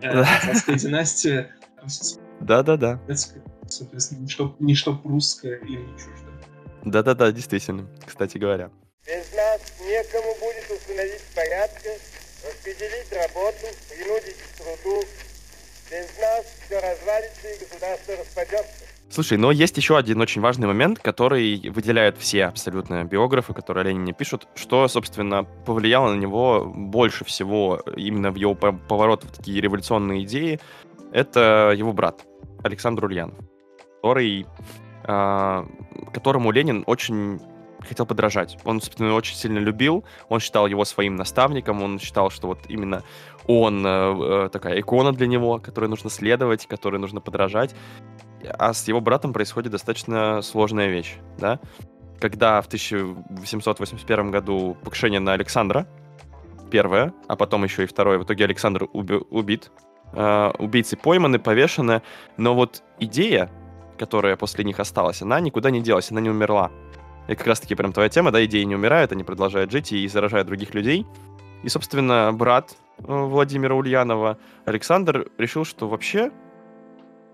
[0.00, 1.54] Царская династия.
[2.40, 3.00] Да-да-да.
[3.68, 6.32] Соответственно, не что, не что прусская и не чуждо.
[6.84, 8.70] Да-да-да, действительно, кстати говоря.
[9.06, 11.90] Без нас некому будет установить порядка,
[12.44, 15.02] распределить работу, принудить к труду.
[15.90, 18.86] Без нас все развалится и государство распадется.
[19.08, 23.88] Слушай, но есть еще один очень важный момент, который выделяют все абсолютно биографы, которые о
[23.88, 29.60] Ленине пишут, что, собственно, повлияло на него больше всего именно в его поворот в такие
[29.60, 30.58] революционные идеи,
[31.12, 32.26] это его брат
[32.64, 33.38] Александр Ульянов,
[34.02, 34.44] который,
[35.04, 35.64] э,
[36.12, 37.40] которому Ленин очень
[37.86, 38.58] хотел подражать.
[38.64, 43.02] Он, собственно, очень сильно любил, он считал его своим наставником, он считал, что вот именно
[43.46, 47.74] он э, э такая икона для него, которой нужно следовать, которой нужно подражать
[48.58, 51.60] а с его братом происходит достаточно сложная вещь, да?
[52.20, 55.86] Когда в 1881 году покушение на Александра,
[56.70, 59.70] первое, а потом еще и второе, в итоге Александр уби- убит,
[60.12, 62.02] э, убийцы пойманы, повешены,
[62.36, 63.50] но вот идея,
[63.98, 66.70] которая после них осталась, она никуда не делась, она не умерла.
[67.28, 70.46] И как раз-таки прям твоя тема, да, идеи не умирают, они продолжают жить и заражают
[70.46, 71.06] других людей.
[71.62, 76.30] И, собственно, брат э, Владимира Ульянова, Александр, решил, что вообще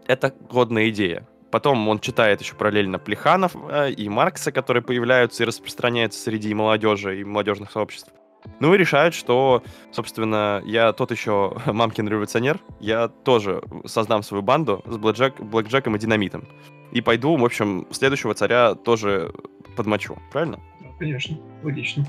[0.07, 1.26] это годная идея.
[1.50, 7.20] Потом он читает еще параллельно Плеханов э, и Маркса, которые появляются и распространяются среди молодежи
[7.20, 8.11] и молодежных сообществ.
[8.59, 14.83] Ну и решают, что, собственно, я тот еще мамкин революционер, я тоже создам свою банду
[14.87, 16.48] с Блэкджек, Блэкджеком и Динамитом.
[16.92, 19.33] И пойду, в общем, следующего царя тоже
[19.76, 20.61] подмочу, правильно?
[20.98, 22.05] Конечно, логично.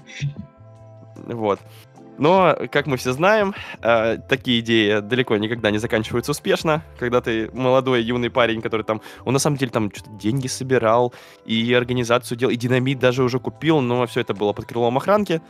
[1.15, 1.59] Вот.
[2.17, 7.49] Но, как мы все знаем, э, такие идеи далеко никогда не заканчиваются успешно, когда ты
[7.53, 11.11] молодой, юный парень, который там, он на самом деле там что-то деньги собирал,
[11.45, 15.41] и организацию делал, и динамит даже уже купил, но все это было под крылом охранки,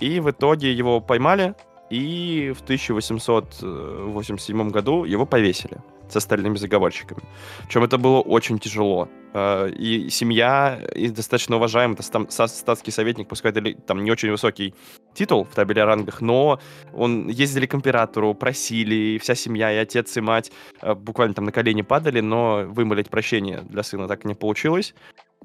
[0.00, 1.54] и в итоге его поймали,
[1.90, 5.76] и в 1887 году его повесили
[6.08, 7.22] с остальными заговорщиками.
[7.66, 9.08] Причем это было очень тяжело.
[9.32, 14.30] А, и семья, и достаточно уважаемый, это там статский советник, пускай это там не очень
[14.30, 14.74] высокий
[15.14, 16.58] титул в табеле о рангах, но
[16.94, 21.44] он ездили к императору, просили, и вся семья, и отец, и мать а, буквально там
[21.44, 24.94] на колени падали, но вымолить прощение для сына так и не получилось.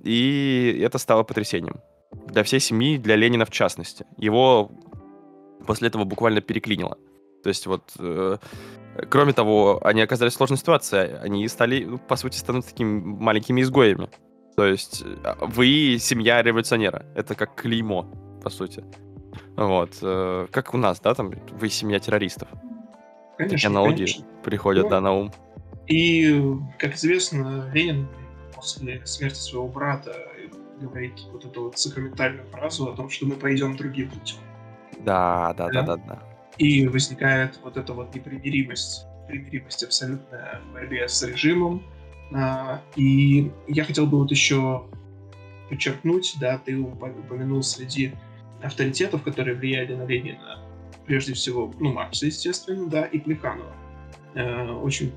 [0.03, 1.81] И это стало потрясением.
[2.27, 4.05] Для всей семьи, для Ленина в частности.
[4.17, 4.71] Его
[5.65, 6.97] после этого буквально переклинило.
[7.43, 8.37] То есть вот э,
[9.09, 11.17] Кроме того, они оказались в сложной ситуации.
[11.21, 14.09] Они стали, ну, по сути, станут такими маленькими изгоями.
[14.55, 17.05] То есть а, вы семья революционера.
[17.15, 18.03] Это как клеймо,
[18.43, 18.83] по сути.
[19.55, 19.97] Вот.
[20.01, 22.49] Э, как у нас, да, там, вы семья террористов.
[23.37, 24.25] Конечно, Такие аналогии конечно.
[24.43, 25.33] приходят, ну, да, на ум.
[25.87, 26.41] И,
[26.77, 28.07] как известно, Ленин
[28.53, 30.15] после смерти своего брата
[30.79, 34.37] говорит вот эту вот сакраментальную фразу о том, что мы пойдем другим путем.
[34.99, 36.03] Да, да, да, да, да.
[36.07, 36.30] да.
[36.61, 41.81] И возникает вот эта вот непримиримость, непримиримость абсолютная в борьбе с режимом.
[42.35, 44.85] А, и я хотел бы вот еще
[45.69, 48.13] подчеркнуть, да, ты упомянул среди
[48.61, 50.59] авторитетов, которые влияли на Ленина,
[51.07, 53.75] прежде всего, ну, Маркса, естественно, да, и Плеханова.
[54.35, 55.11] Э, очень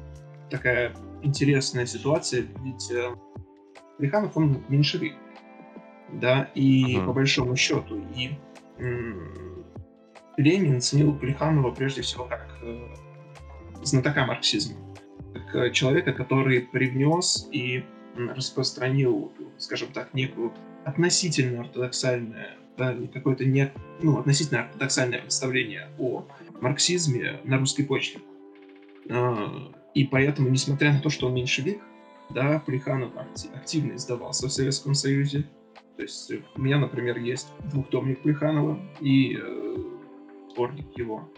[0.49, 3.15] такая интересная ситуация, ведь э,
[3.99, 5.13] Плеханов, он меньшевик,
[6.11, 7.05] да, и uh-huh.
[7.05, 8.31] по большому счету, и
[10.37, 12.88] Ленин ценил Плеханова прежде всего как э,
[13.83, 14.77] знатока марксизма,
[15.33, 17.85] как э, человека, который привнес и
[18.16, 20.53] распространил, скажем так, некую
[20.85, 26.27] относительно ортодоксальное, да, какое-то не, ну, относительно ортодоксальное представление о
[26.61, 28.20] марксизме на русской почве.
[29.09, 29.35] Э,
[29.94, 31.81] и поэтому, несмотря на то, что он меньшевик,
[32.31, 33.12] да, Плеханов
[33.55, 35.44] активно издавался в Советском Союзе.
[35.97, 39.94] То есть у меня, например, есть двухтомник Плеханова, и э,
[40.55, 41.29] сборник его.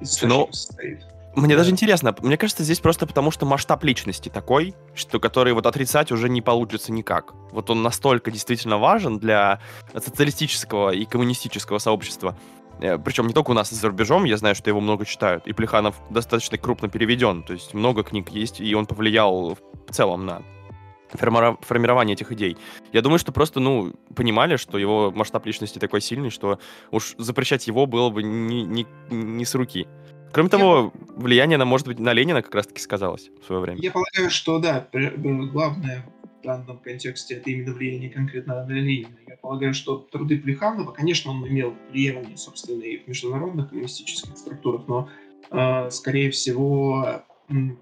[0.00, 1.00] из Ну, состоит.
[1.34, 1.58] Мне Да.
[1.58, 6.10] даже интересно, мне кажется, здесь просто потому, что масштаб личности такой, что который вот отрицать
[6.10, 7.34] уже не получится никак.
[7.52, 9.60] Вот он настолько действительно важен для
[9.92, 12.36] социалистического и коммунистического сообщества.
[12.80, 15.46] Причем не только у нас, и за рубежом, я знаю, что его много читают.
[15.46, 20.26] И Плеханов достаточно крупно переведен, то есть много книг есть, и он повлиял в целом
[20.26, 20.42] на
[21.12, 22.56] формирование этих идей.
[22.92, 26.58] Я думаю, что просто, ну, понимали, что его масштаб личности такой сильный, что
[26.90, 29.86] уж запрещать его было бы не, не, не с руки.
[30.32, 33.80] Кроме того, влияние, на, может быть, на Ленина как раз-таки сказалось в свое время.
[33.80, 36.04] Я полагаю, что да, главное
[36.40, 39.16] в данном контексте это именно влияние конкретно на Ленина.
[39.26, 44.86] Я полагаю, что труды Плеханова, конечно, он имел влияние, собственно, и в международных коммунистических структурах,
[44.86, 45.08] но,
[45.50, 47.24] э, скорее всего,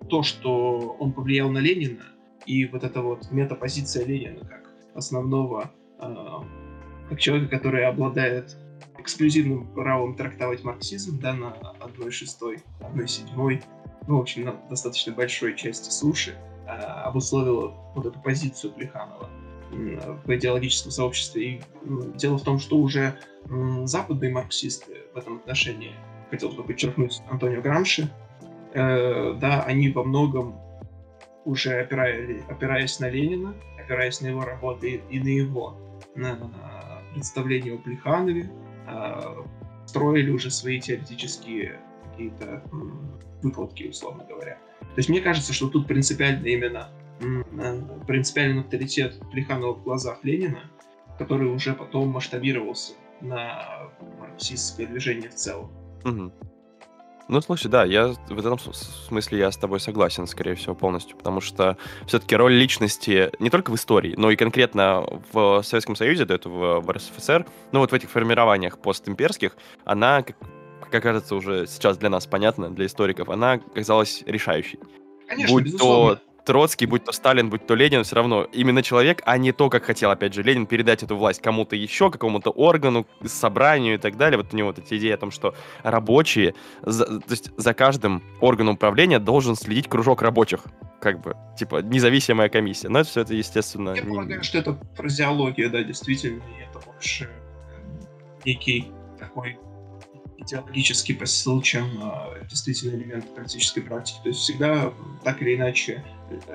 [0.09, 2.05] то, что он повлиял на Ленина,
[2.47, 6.15] и вот эта вот метапозиция Ленина как основного, э,
[7.09, 8.57] как человека, который обладает
[8.99, 13.63] эксклюзивным правом трактовать марксизм, да, на 1,6, 1,7,
[14.07, 19.29] ну, в общем, на достаточно большой части суши, э, обусловила вот эту позицию Плеханова
[19.71, 21.45] в идеологическом сообществе.
[21.45, 23.19] И м, дело в том, что уже
[23.85, 25.93] западные марксисты в этом отношении,
[26.31, 28.09] хотел бы подчеркнуть Антонио Грамши,
[28.75, 30.57] э, да, они во многом
[31.47, 35.79] уже опирали- опираясь на Ленина, опираясь на его работы и на его
[36.15, 36.37] на
[37.15, 38.51] представление о Плеханове,
[38.87, 39.45] э,
[39.87, 41.81] строили уже свои теоретические
[42.11, 42.63] какие-то
[43.43, 44.59] выкладки, условно говоря.
[44.81, 46.89] То есть мне кажется, что тут принципиально именно
[47.21, 50.71] э, принципиальный авторитет Плеханова в глазах Ленина,
[51.19, 55.71] который уже потом масштабировался на марксистское движение в целом.
[56.05, 56.33] Мгм.
[57.29, 61.41] Ну, слушай, да, я в этом смысле я с тобой согласен, скорее всего, полностью, потому
[61.41, 66.35] что все-таки роль личности не только в истории, но и конкретно в Советском Союзе, до
[66.35, 70.37] этого в РСФСР, ну вот в этих формированиях постимперских, она, как,
[70.91, 74.79] как кажется, уже сейчас для нас понятно, для историков, она казалась решающей.
[75.27, 76.17] Конечно, будь безусловно.
[76.17, 79.69] то Троцкий, будь то Сталин, будь то Ленин, все равно именно человек, а не то,
[79.69, 84.17] как хотел, опять же, Ленин передать эту власть кому-то еще, какому-то органу, собранию и так
[84.17, 84.39] далее.
[84.39, 88.23] Вот у него вот эти идеи о том, что рабочие, за- то есть за каждым
[88.41, 90.61] органом управления должен следить кружок рабочих,
[91.01, 92.89] как бы, типа, независимая комиссия.
[92.89, 97.25] Но это все это, естественно, Я не- полагаю, что это фразеология, да, действительно, это больше
[97.25, 98.05] э,
[98.45, 99.59] некий такой
[100.39, 104.19] идеологический посыл, чем э, действительно элемент практической практики.
[104.23, 104.93] То есть всегда
[105.25, 106.05] так или иначе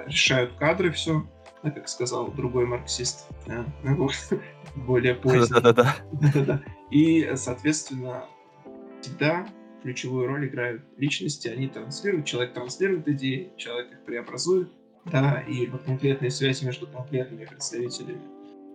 [0.06, 1.26] решают кадры все,
[1.62, 4.14] как сказал другой марксист, да, ну, вот,
[4.76, 5.48] более поздний.
[5.50, 5.96] Да-да-да.
[6.12, 6.62] Да-да-да.
[6.90, 8.26] И, соответственно,
[9.02, 9.48] всегда
[9.82, 14.72] ключевую роль играют личности, они транслируют, человек транслирует идеи, человек их преобразует,
[15.06, 18.22] да, и вот конкретные связи между конкретными представителями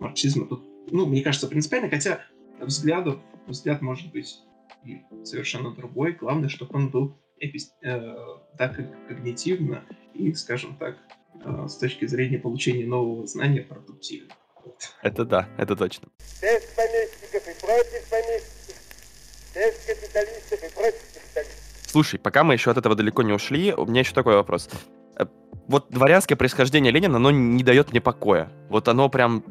[0.01, 2.21] марксизма тут, ну, мне кажется, принципиально, хотя
[2.61, 4.41] взглядов, взгляд может быть
[4.85, 8.15] и совершенно другой, главное, чтобы он был эпис- э,
[8.59, 10.97] так как когнитивно и, скажем так,
[11.45, 14.33] э, с точки зрения получения нового знания продуктивно.
[15.03, 16.09] Это да, это точно.
[16.43, 18.77] Без помещиков и против помещиков,
[19.55, 21.91] без капиталистов и против капиталистов.
[21.91, 24.69] Слушай, пока мы еще от этого далеко не ушли, у меня еще такой вопрос.
[25.19, 25.27] Э,
[25.69, 28.51] Вот дворянское происхождение Ленина, оно не дает мне покоя.
[28.69, 29.43] Вот оно прям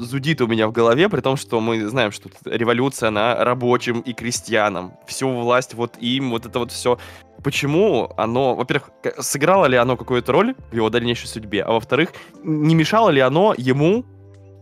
[0.00, 4.00] зудит у меня в голове, при том, что мы знаем, что тут революция на рабочим
[4.00, 4.92] и крестьянам.
[5.06, 6.98] Всю власть вот им, вот это вот все.
[7.42, 12.74] Почему оно, во-первых, сыграло ли оно какую-то роль в его дальнейшей судьбе, а во-вторых, не
[12.74, 14.04] мешало ли оно ему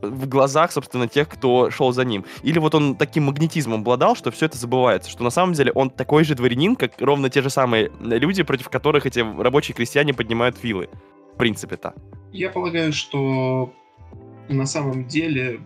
[0.03, 2.25] в глазах, собственно, тех, кто шел за ним.
[2.43, 5.91] Или вот он таким магнетизмом обладал, что все это забывается, что на самом деле он
[5.91, 10.63] такой же дворянин, как ровно те же самые люди, против которых эти рабочие крестьяне поднимают
[10.63, 10.89] вилы.
[11.35, 11.95] В принципе-то.
[12.33, 13.73] Я полагаю, что
[14.49, 15.61] на самом деле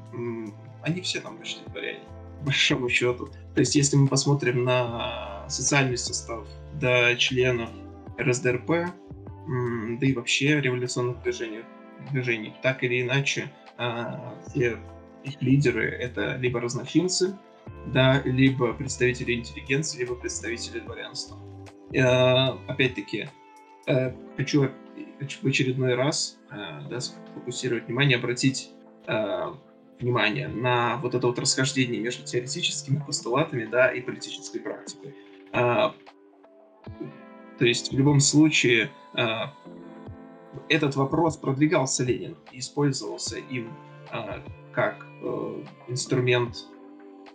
[0.82, 2.00] они все там почти дворяне,
[2.40, 3.28] по большому счету.
[3.54, 6.46] То есть, если мы посмотрим на социальный состав
[6.80, 7.70] до членов
[8.18, 11.64] РСДРП, да и вообще революционных движений,
[12.12, 14.78] движений так или иначе, а, все
[15.24, 17.36] их лидеры это либо разнофинцы,
[17.86, 21.38] да, либо представители интеллигенции, либо представители дворянства.
[21.92, 23.28] Э, Опять-таки,
[23.86, 24.70] э, хочу
[25.42, 26.56] в очередной раз э,
[26.88, 28.70] да, сфокусировать внимание, обратить
[29.06, 29.54] э,
[30.00, 35.14] внимание на вот это вот расхождение между теоретическими постулатами, да, и политической практикой.
[35.52, 35.94] А,
[37.58, 39.52] то есть в любом случае а,
[40.68, 43.72] этот вопрос продвигался Лениным и использовался им
[44.10, 46.56] а, как э, инструмент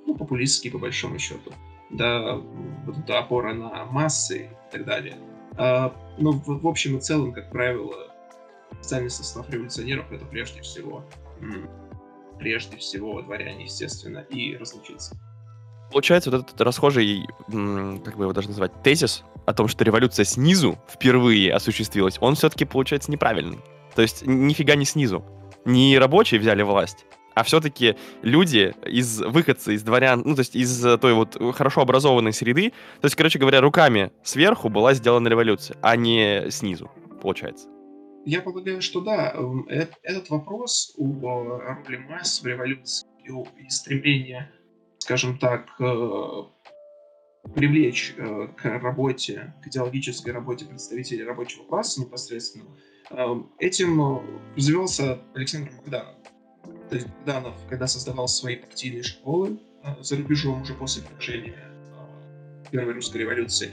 [0.06, 1.52] ну, популистский по большому счету,
[1.90, 2.38] да,
[2.86, 5.18] вот эта опора на массы и так далее.
[5.58, 8.14] А, но в, в общем и целом, как правило,
[8.82, 11.04] социальный состав революционеров это прежде всего
[12.38, 15.18] прежде всего дворяне, естественно, и разночинцы.
[15.92, 20.78] Получается, вот этот расхожий, как бы его даже назвать, тезис о том, что революция снизу
[20.90, 23.60] впервые осуществилась, он все-таки получается неправильный.
[23.96, 25.24] То есть нифига не снизу.
[25.64, 30.82] Не рабочие взяли власть, а все-таки люди из выходцы из дворян, ну, то есть из
[31.00, 32.72] той вот хорошо образованной среды,
[33.02, 36.90] то есть, короче говоря, руками сверху была сделана революция, а не снизу,
[37.22, 37.68] получается.
[38.26, 39.34] Я полагаю, что да.
[39.36, 44.52] Эм, этот вопрос у роли масс в революции и стремление,
[45.06, 46.44] скажем так, э,
[47.54, 52.66] привлечь э, к работе, к идеологической работе представителей рабочего класса непосредственно,
[53.12, 54.24] эм, этим
[54.56, 56.16] развивался Александр Богданов.
[56.90, 61.72] То есть Богданов, когда создавал свои партийные школы э, за рубежом уже после поражения
[62.72, 63.70] Первой русской революции,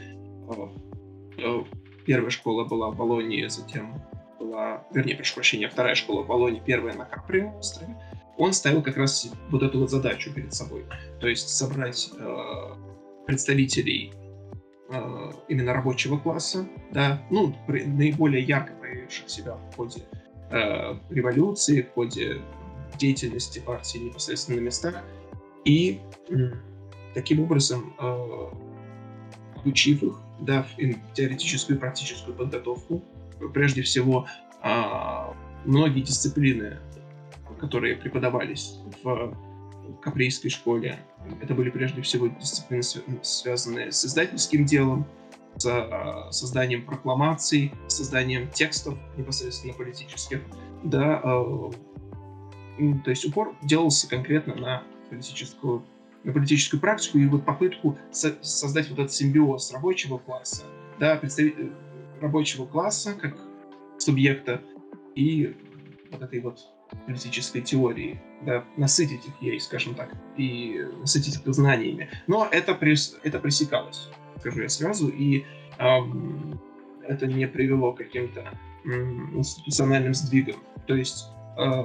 [2.04, 4.02] первая школа была в Болонии, затем
[4.38, 7.96] была, вернее, прошу прощения, вторая школа в Болонии, первая на Каприевом острове,
[8.38, 10.84] он ставил как раз вот эту вот задачу перед собой.
[11.20, 12.74] То есть собрать э,
[13.26, 14.12] представителей
[14.90, 20.02] э, именно рабочего класса, да, ну, при, наиболее ярко проявивших себя в ходе
[20.50, 22.40] э, революции, в ходе
[22.98, 25.02] деятельности партии непосредственно на местах,
[25.64, 26.34] и э,
[27.14, 28.48] таким образом, э,
[29.56, 33.02] обучив их, дав им теоретическую и практическую подготовку,
[33.54, 34.26] прежде всего,
[34.62, 34.68] э,
[35.64, 36.78] многие дисциплины
[37.62, 39.36] которые преподавались в
[40.02, 40.98] Каприйской школе.
[41.40, 42.82] Это были прежде всего дисциплины,
[43.22, 45.06] связанные с издательским делом,
[45.56, 50.40] с а, созданием прокламаций, созданием текстов непосредственно политических.
[50.82, 51.70] Да, а,
[53.04, 55.84] то есть упор делался конкретно на политическую,
[56.24, 60.64] на политическую практику и вот попытку со создать вот этот симбиоз рабочего класса,
[60.98, 61.70] да, представитель
[62.20, 63.36] рабочего класса как
[63.98, 64.60] субъекта
[65.14, 65.54] и
[66.10, 66.71] вот этой вот
[67.06, 72.10] политической теории, да, насытить их ей, скажем так, и насытить их знаниями.
[72.26, 75.44] Но это, прес, это пресекалось, скажу я сразу, и
[75.78, 76.60] эм,
[77.06, 80.56] это не привело к каким-то эм, институциональным сдвигам.
[80.86, 81.26] То есть
[81.58, 81.84] э,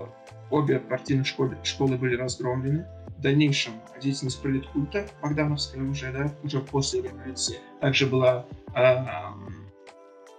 [0.50, 2.86] обе партийные школы, школы были разгромлены.
[3.18, 8.46] В дальнейшем деятельность политкульта, Богдановская уже, да, уже после революции, также была
[8.76, 8.96] э,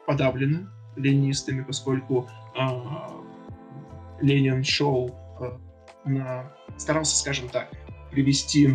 [0.07, 2.61] подавлена ленинистами, поскольку э,
[4.21, 5.51] Ленин шел э,
[6.09, 7.71] на, старался, скажем так,
[8.11, 8.71] привести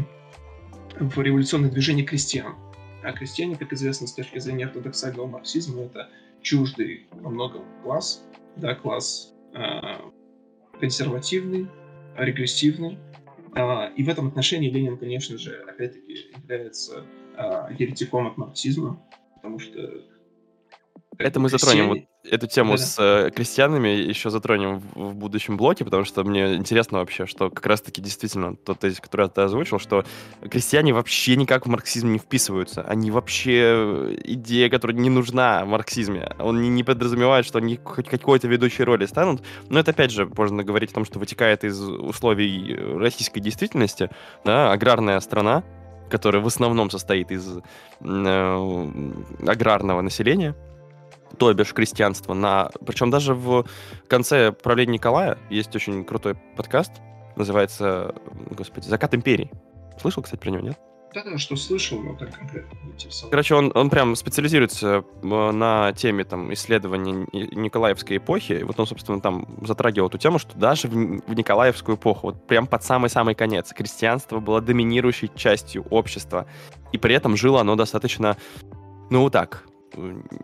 [1.00, 2.56] в революционное движение крестьян.
[3.04, 6.10] А крестьяне, как известно, с точки зрения ортодоксального марксизма, это
[6.42, 8.24] чуждый во многом класс,
[8.56, 9.80] да, класс э,
[10.80, 11.68] консервативный,
[12.16, 12.98] регрессивный.
[13.56, 19.02] Э, и в этом отношении Ленин, конечно же, опять-таки является э, еретиком от марксизма,
[19.36, 20.04] потому что
[21.18, 22.00] это мы затронем вот
[22.30, 22.78] эту тему да.
[22.78, 27.50] с э, крестьянами, еще затронем в, в будущем блоке, потому что мне интересно вообще, что
[27.50, 30.06] как раз-таки действительно тот тезис, который ты озвучил, что
[30.50, 32.82] крестьяне вообще никак в марксизм не вписываются.
[32.82, 36.32] Они вообще э, идея, которая не нужна в марксизме.
[36.40, 39.44] Он не, не подразумевает, что они хоть какой-то ведущей роли станут.
[39.70, 44.10] Но это, опять же, можно говорить о том, что вытекает из условий российской действительности.
[44.46, 45.64] Да, аграрная страна,
[46.10, 47.58] которая в основном состоит из
[48.00, 48.92] э,
[49.46, 50.56] аграрного населения,
[51.38, 52.70] то бишь крестьянство, на...
[52.86, 53.66] причем даже в
[54.08, 56.92] конце правления Николая есть очень крутой подкаст,
[57.36, 58.16] называется,
[58.52, 59.52] господи, «Закат империи».
[60.00, 60.78] Слышал, кстати, про него, нет?
[61.14, 62.78] Да-да, что слышал, но так конкретно
[63.30, 68.54] Короче, он, он прям специализируется э, на теме там, исследований Николаевской эпохи.
[68.54, 72.48] И вот он, собственно, там затрагивал эту тему, что даже в, в Николаевскую эпоху, вот
[72.48, 76.48] прям под самый-самый конец, крестьянство было доминирующей частью общества.
[76.92, 78.38] И при этом жило оно достаточно,
[79.12, 79.66] ну, так,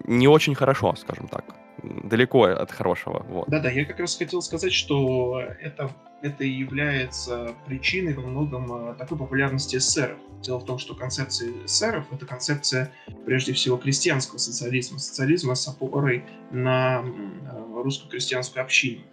[0.06, 1.46] не очень хорошо, скажем так.
[1.84, 3.26] Далеко от хорошего.
[3.30, 3.48] Вот.
[3.48, 5.92] Да-да, я как раз хотел сказать, что это,
[6.22, 10.18] это и является причиной во многом э, такой популярности эсеров.
[10.42, 12.92] Дело в том, что концепция эсеров— это концепция,
[13.26, 19.04] прежде всего, крестьянского социализма, социализма с опорой на э, русскую крестьянскую общину.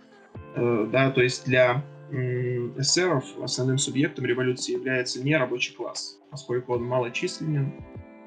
[0.57, 6.85] Э, да, то есть для эсеров основным субъектом революции является не рабочий класс, поскольку он
[6.85, 7.75] малочисленен,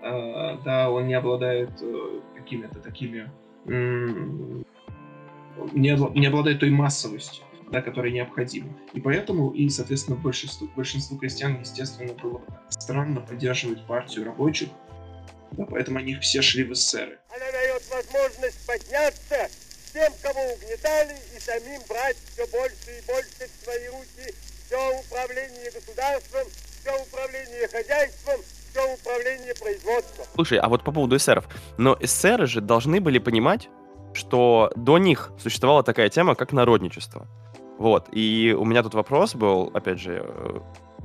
[0.01, 3.29] да, он не обладает э, какими-то такими...
[5.73, 8.69] Не, обладает той массовостью, да, которая необходима.
[8.93, 14.69] И поэтому, и, соответственно, большинству, большинству крестьян, естественно, было странно поддерживать партию рабочих,
[15.51, 17.19] да, поэтому они все шли в эсеры.
[17.29, 19.49] Она дает возможность подняться
[19.91, 24.33] тем, кого угнетали, и самим брать все больше и больше в свои руки
[24.65, 26.47] все управление государством,
[26.79, 28.39] все управление хозяйством,
[28.69, 30.25] все управление производством.
[30.35, 31.47] Слушай, а вот по поводу эсеров.
[31.77, 33.69] Но эсеры же должны были понимать,
[34.13, 37.27] что до них существовала такая тема, как народничество.
[37.77, 38.09] Вот.
[38.11, 40.59] И у меня тут вопрос был, опять же, э,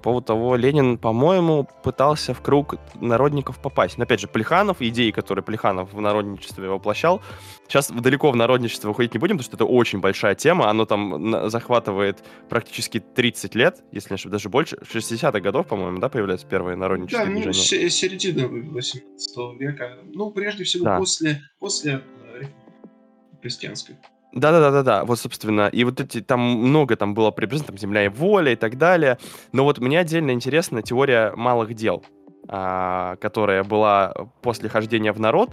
[0.05, 3.99] поводу того, Ленин, по-моему, пытался в круг народников попасть.
[3.99, 7.23] Но опять же, Плеханов, идеи, которые Плеханов в народничестве воплощал,
[7.67, 11.51] сейчас далеко в народничество выходить не будем, потому что это очень большая тема, оно там
[11.51, 16.77] захватывает практически 30 лет, если не ошибаюсь, даже больше, 60-х годов, по-моему, да, появляется первое
[16.77, 19.99] народничество Да, ну, середина 18 века.
[20.05, 20.99] Ну, прежде всего, да.
[20.99, 22.03] после, после
[24.35, 24.41] э, крестьянской.
[24.41, 28.53] Да-да-да-да-да, вот, собственно, и вот эти, там много там было приближено, там, «Земля и воля»
[28.53, 29.19] и так далее,
[29.53, 32.05] но вот мне отдельно интересна теория малых дел,
[32.49, 35.51] а, которая была после хождения в народ,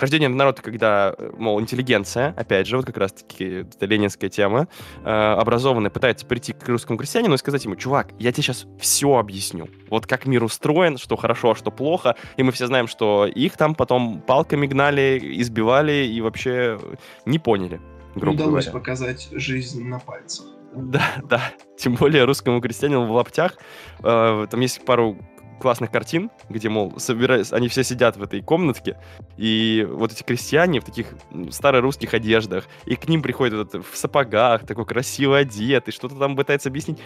[0.00, 4.66] Хождение в народ, когда, мол, интеллигенция, опять же, вот как раз-таки это ленинская тема,
[5.04, 9.16] э, образованная пытается прийти к русскому крестьянину и сказать ему, чувак, я тебе сейчас все
[9.16, 9.68] объясню.
[9.90, 12.16] Вот как мир устроен, что хорошо, а что плохо.
[12.38, 16.78] И мы все знаем, что их там потом палками гнали, избивали и вообще
[17.26, 17.78] не поняли
[18.14, 18.72] грубо Удалось говоря.
[18.72, 20.46] показать жизнь на пальцах.
[20.74, 21.52] Да, да.
[21.76, 23.56] Тем более русскому крестьянину в лаптях.
[24.02, 25.18] Э, там есть пару
[25.60, 28.96] классных картин, где, мол, собираются, они все сидят в этой комнатке,
[29.36, 31.14] и вот эти крестьяне в таких
[31.50, 36.34] старорусских одеждах, и к ним приходит этот в сапогах, такой красиво одет, и что-то там
[36.34, 36.98] пытается объяснить.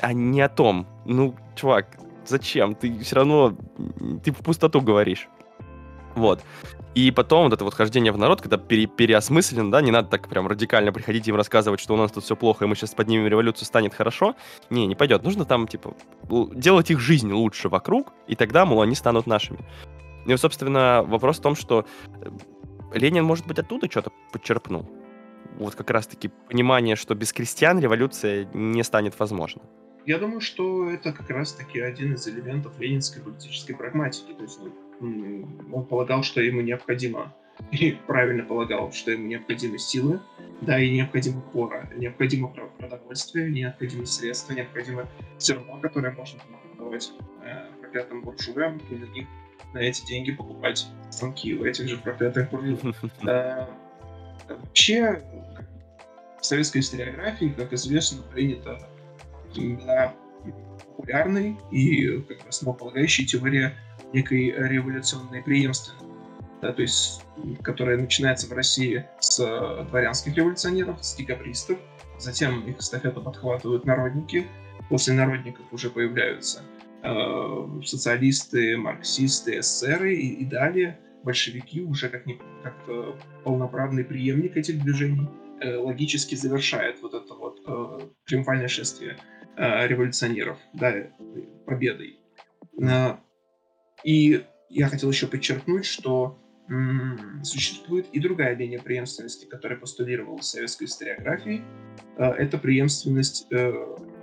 [0.00, 0.86] А не о том.
[1.04, 2.74] Ну, чувак, зачем?
[2.74, 3.54] Ты все равно,
[4.24, 5.28] ты в пустоту говоришь.
[6.14, 6.40] Вот.
[6.94, 10.28] И потом вот это вот хождение в народ, когда пере, переосмысленно, да, не надо так
[10.28, 13.28] прям радикально приходить им рассказывать, что у нас тут все плохо, и мы сейчас поднимем
[13.28, 14.34] революцию, станет хорошо.
[14.70, 15.22] Не, не пойдет.
[15.22, 15.94] Нужно там, типа,
[16.54, 19.60] делать их жизнь лучше вокруг, и тогда, мол, они станут нашими.
[20.26, 22.30] И, собственно, вопрос в том, что э,
[22.92, 24.90] Ленин, может быть, оттуда что-то подчерпнул.
[25.58, 29.62] Вот как раз-таки понимание, что без крестьян революция не станет возможна.
[30.06, 34.32] Я думаю, что это как раз-таки один из элементов ленинской политической прагматики.
[34.32, 34.58] То есть
[35.00, 37.34] ну, он полагал, что ему необходимо,
[37.72, 40.20] и правильно полагал, что ему необходимы силы,
[40.62, 46.40] да, и необходимо пора, необходимо продовольствие, необходимы средства, необходимо зерно, которое можно
[46.76, 47.12] продавать
[47.44, 49.26] э, проклятым буржуям, и на них
[49.72, 52.80] на эти деньги покупать станки у этих же проклятых буржуев.
[54.48, 55.22] Вообще,
[56.40, 58.80] в советской историографии, как известно, принято
[59.54, 60.14] для
[60.96, 63.74] популярной и как основополагающей теория
[64.12, 66.06] некой революционной преемственности,
[66.62, 67.22] да, то есть,
[67.62, 71.78] которая начинается в России с э, дворянских революционеров, с декабристов,
[72.18, 74.46] затем их эстафету подхватывают народники,
[74.88, 76.62] после народников уже появляются
[77.02, 83.12] э, социалисты, марксисты, эсеры и, и далее большевики уже как, не, как э,
[83.44, 85.28] полноправный преемник этих движений
[85.60, 89.16] э, логически завершает вот это вот э, триумфальное шествие
[89.60, 91.10] революционеров, да,
[91.66, 92.18] победой.
[94.04, 96.38] И я хотел еще подчеркнуть, что
[97.42, 101.62] существует и другая линия преемственности, которая постулировалась в советской историографии.
[102.16, 103.72] Э, это преемственность э,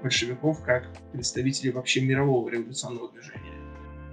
[0.02, 3.54] большевиков как представителей вообще мирового революционного движения.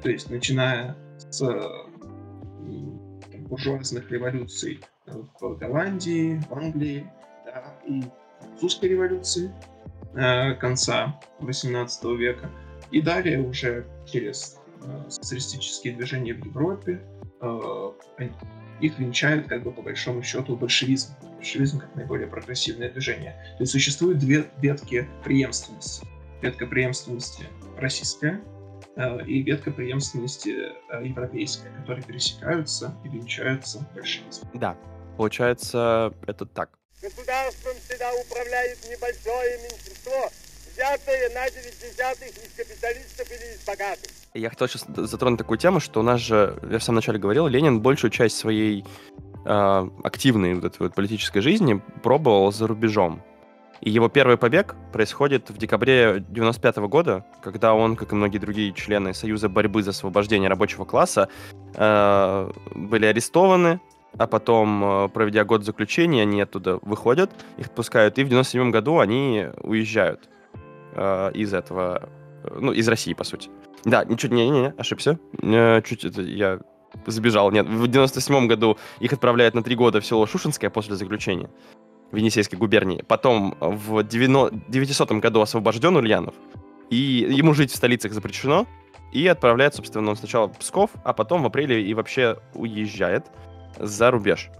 [0.02, 0.96] То есть, начиная
[1.30, 7.08] с там, буржуазных революций в Голландии, в Англии,
[7.46, 8.02] да, и
[8.40, 9.73] французской революции э,
[10.14, 12.50] конца 18 века,
[12.90, 17.00] и далее уже через Э, социалистические движения в Европе,
[17.40, 17.90] э,
[18.80, 21.14] их венчают как бы по большому счету большевизм.
[21.36, 23.32] Большевизм как наиболее прогрессивное движение.
[23.56, 26.06] То есть существуют две ветки преемственности.
[26.42, 27.44] Ветка преемственности
[27.78, 28.42] российская
[28.96, 34.46] э, и ветка преемственности европейская, которые пересекаются и венчаются большевизм.
[34.54, 34.76] Да,
[35.16, 36.78] получается это так.
[37.00, 39.93] Государством всегда управляет небольшое меньшинство,
[40.74, 44.10] взятое на 90-х из капиталистов или из богатых.
[44.34, 47.46] Я хотел сейчас затронуть такую тему, что у нас же, я в самом начале говорил,
[47.46, 48.84] Ленин большую часть своей
[49.44, 53.22] э, активной вот этой вот политической жизни пробовал за рубежом.
[53.80, 58.38] И его первый побег происходит в декабре 95 -го года, когда он, как и многие
[58.38, 61.28] другие члены Союза борьбы за освобождение рабочего класса,
[61.74, 63.80] э, были арестованы,
[64.18, 68.98] а потом, э, проведя год заключения, они оттуда выходят, их отпускают, и в 97 году
[68.98, 70.28] они уезжают
[70.92, 72.08] э, из этого,
[72.44, 73.50] э, ну, из России, по сути.
[73.84, 75.18] Да, ничего, не-не-не, ошибся.
[75.42, 76.60] Э, чуть это я
[77.06, 77.50] забежал.
[77.50, 81.50] Нет, в 97 году их отправляют на три года в село Шушинское после заключения
[82.12, 83.02] в Енисейской губернии.
[83.06, 86.34] Потом в 900 году освобожден Ульянов.
[86.88, 88.66] И ему жить в столицах запрещено.
[89.12, 93.26] И отправляет, собственно, он сначала в Псков, а потом в апреле и вообще уезжает
[93.78, 94.50] за рубеж.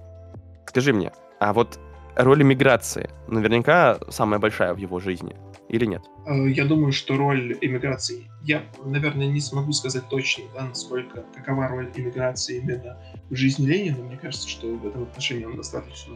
[0.67, 1.79] Скажи мне, а вот
[2.17, 5.37] роль миграции наверняка самая большая в его жизни
[5.69, 6.03] или нет?
[6.27, 8.31] Э, я думаю, что роль иммиграции...
[8.43, 12.99] Я, наверное, не смогу сказать точно, да, насколько, какова роль иммиграции именно
[13.31, 14.03] в жизни Ленина.
[14.03, 16.15] Мне кажется, что в этом отношении он достаточно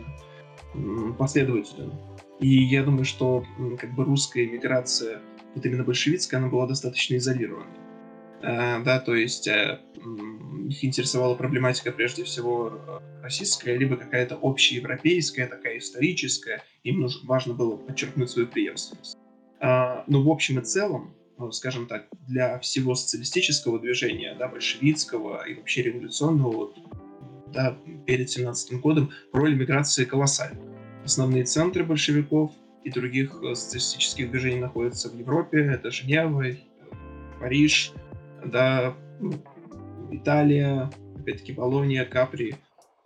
[1.19, 1.93] последователен.
[2.41, 3.45] И я думаю, что
[3.81, 5.21] как бы русская иммиграция
[5.55, 7.67] вот именно большевистская, она была достаточно изолирована.
[8.43, 9.81] Э, да, то есть э,
[10.69, 16.63] их интересовала проблематика прежде всего э, российская, либо какая-то общеевропейская, такая историческая.
[16.85, 19.17] Им нужно, важно было подчеркнуть свою преемственность.
[19.61, 21.17] Но в общем и целом,
[21.51, 26.79] скажем так, для всего социалистического движения, да, большевистского и вообще революционного, вот,
[27.53, 27.77] да,
[28.07, 30.61] перед 17 годом, роль миграции колоссальна.
[31.05, 32.53] Основные центры большевиков
[32.85, 35.59] и других социалистических движений находятся в Европе.
[35.59, 36.45] Это Женева,
[37.41, 37.93] Париж,
[38.45, 38.95] да,
[40.11, 42.57] Италия, опять-таки Болония, Капри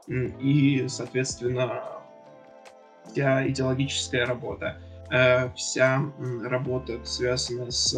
[0.08, 1.82] и, соответственно,
[3.10, 4.80] вся идеологическая работа,
[5.10, 6.02] э, вся
[6.42, 7.96] работа, связанная с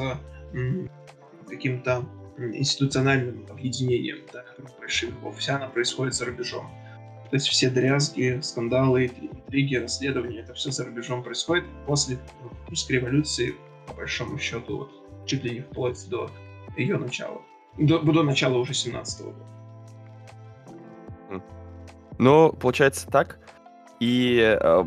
[1.48, 2.04] каким-то
[2.38, 4.44] институциональным объединением да,
[4.78, 6.70] большевиков, вся она происходит за рубежом.
[7.30, 12.18] То есть все дрязги, скандалы, интриги, расследования, это все за рубежом происходит после
[12.68, 13.54] русской революции,
[13.86, 14.88] по большому счету,
[15.26, 16.30] чуть ли не вплоть до
[16.76, 17.40] ее начала.
[17.78, 19.54] До, до начала уже 17 -го года.
[22.18, 23.38] Ну, получается так.
[24.00, 24.84] И э,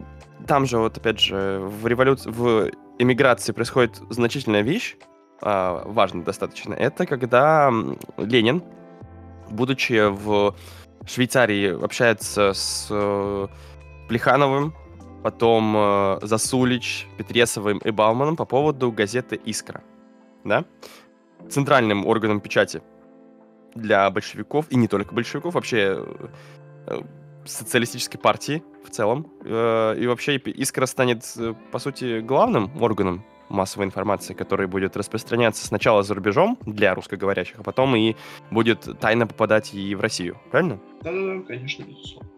[0.47, 4.95] там же, вот опять же, в революции, в эмиграции происходит значительная вещь,
[5.41, 6.73] э, важная достаточно.
[6.73, 7.71] Это когда
[8.17, 8.63] Ленин,
[9.49, 10.55] будучи в
[11.05, 13.47] Швейцарии, общается с э,
[14.07, 14.73] Плехановым,
[15.23, 19.81] потом э, Засулич, Петресовым и Бауманом по поводу газеты «Искра».
[20.43, 20.63] Да?
[21.49, 22.81] Центральным органом печати
[23.75, 26.03] для большевиков, и не только большевиков, вообще
[26.87, 27.01] э,
[27.45, 29.31] социалистической партии в целом.
[29.43, 35.65] Э, и вообще Искра станет, э, по сути, главным органом массовой информации, который будет распространяться
[35.65, 38.15] сначала за рубежом для русскоговорящих, а потом и
[38.51, 40.37] будет тайно попадать и в Россию.
[40.51, 40.79] Правильно?
[41.01, 42.29] Да-да-да, конечно, безусловно.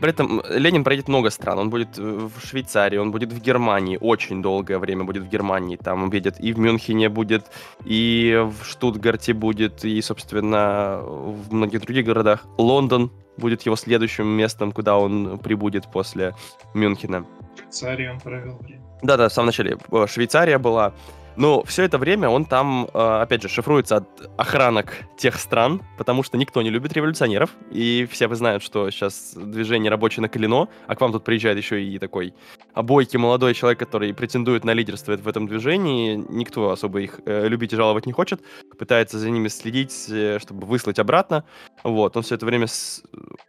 [0.00, 1.58] При этом Ленин проедет много стран.
[1.58, 5.76] Он будет в Швейцарии, он будет в Германии, очень долгое время будет в Германии.
[5.76, 7.50] Там видит и в Мюнхене будет,
[7.84, 12.44] и в Штутгарте будет, и, собственно, в многих других городах.
[12.58, 16.34] Лондон будет его следующим местом, куда он прибудет после
[16.74, 17.24] Мюнхена.
[17.58, 18.82] Швейцария он провел время.
[19.02, 19.78] Да-да, в самом начале.
[20.06, 20.92] Швейцария была.
[21.36, 26.22] Но все это время он там, э, опять же, шифруется от охранок тех стран, потому
[26.22, 31.00] что никто не любит революционеров, и все знают, что сейчас движение рабочее наколено, а к
[31.00, 32.34] вам тут приезжает еще и такой
[32.74, 37.72] обойкий молодой человек, который претендует на лидерство в этом движении, никто особо их э, любить
[37.72, 38.40] и жаловать не хочет,
[38.78, 41.44] пытается за ними следить, э, чтобы выслать обратно,
[41.84, 42.66] вот, он все это время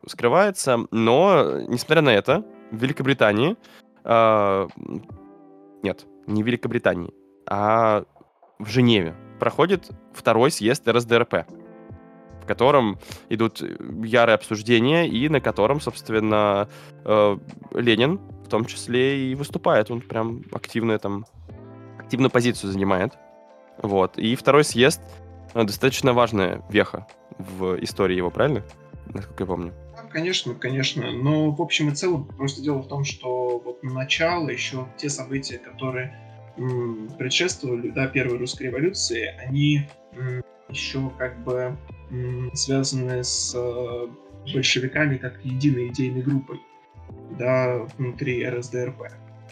[0.05, 3.55] скрывается, но, несмотря на это, в Великобритании,
[4.03, 4.67] э,
[5.83, 7.13] нет, не в Великобритании,
[7.47, 8.03] а
[8.59, 11.45] в Женеве проходит второй съезд РСДРП,
[12.41, 13.61] в котором идут
[14.03, 16.67] ярые обсуждения и на котором, собственно,
[17.05, 17.37] э,
[17.73, 19.91] Ленин в том числе и выступает.
[19.91, 21.25] Он прям активную там
[21.97, 23.13] активную позицию занимает.
[23.81, 24.17] Вот.
[24.17, 25.01] И второй съезд
[25.53, 28.63] э, достаточно важная веха в истории его, правильно?
[29.13, 29.73] Насколько я помню.
[30.09, 31.11] Конечно, конечно.
[31.11, 35.57] Но в общем и целом просто дело в том, что вот начало, еще те события,
[35.57, 36.26] которые
[37.17, 39.87] предшествовали да, первой русской революции, они
[40.69, 41.77] еще как бы
[42.53, 44.07] связаны с э,
[44.53, 46.59] большевиками как единой идейной группой
[47.37, 49.03] да, внутри РСДРП.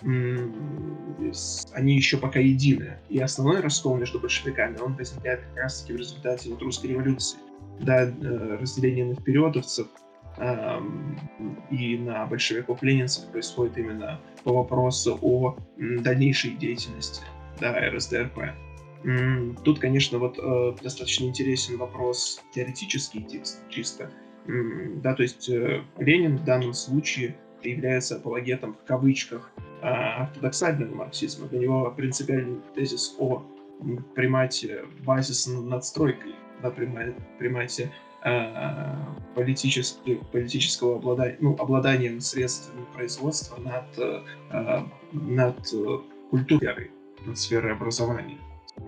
[0.02, 2.98] Они еще пока едины.
[3.10, 7.40] И основной раскол между большевиками, он возникает как раз-таки в результате вот русской революции.
[7.80, 9.88] Да, э, разделение на впередовцев,
[10.38, 17.24] и на большевиков-ленинцев происходит именно по вопросу о дальнейшей деятельности
[17.60, 18.54] да, РСДРП.
[19.64, 23.26] Тут, конечно, вот э, достаточно интересен вопрос теоретический
[23.70, 24.10] чисто.
[24.48, 31.48] Да, то есть э, Ленин в данном случае является апологетом в кавычках а, ортодоксального марксизма.
[31.48, 33.44] Для него принципиальный тезис о
[34.16, 38.05] примате базиса над стройкой, да, примате Э,
[39.36, 45.74] политически, политического обладания, ну, обладанием средствами производства над, э, над
[46.32, 46.92] культурой,
[47.26, 48.38] над сферой образования,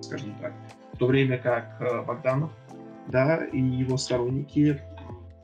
[0.01, 0.53] скажем так.
[0.93, 2.51] В то время как э, Богданов
[3.09, 4.81] да, и его сторонники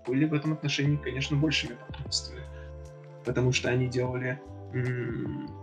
[0.07, 2.41] были в этом отношении, конечно, большими потомствами,
[3.25, 4.41] потому что они делали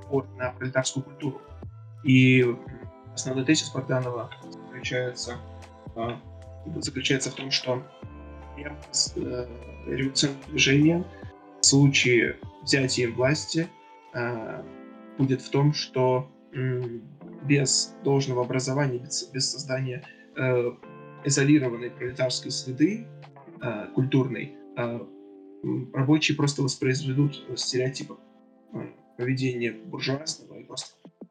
[0.07, 1.41] упор на пролетарскую культуру.
[2.05, 2.57] И
[3.13, 5.37] основной тезис Богданова заключается,
[6.77, 7.83] заключается в том, что
[8.57, 9.47] э,
[9.87, 11.05] революционное движение
[11.61, 13.69] в случае взятия власти
[14.15, 14.63] э,
[15.19, 16.83] будет в том, что э,
[17.45, 20.05] без должного образования, без, без создания
[20.37, 20.71] э,
[21.25, 23.07] изолированной пролетарской среды
[23.63, 25.01] э, культурной, э,
[25.93, 28.17] рабочие просто воспроизведут стереотипы
[28.73, 28.79] э,
[29.17, 30.50] поведения буржуазного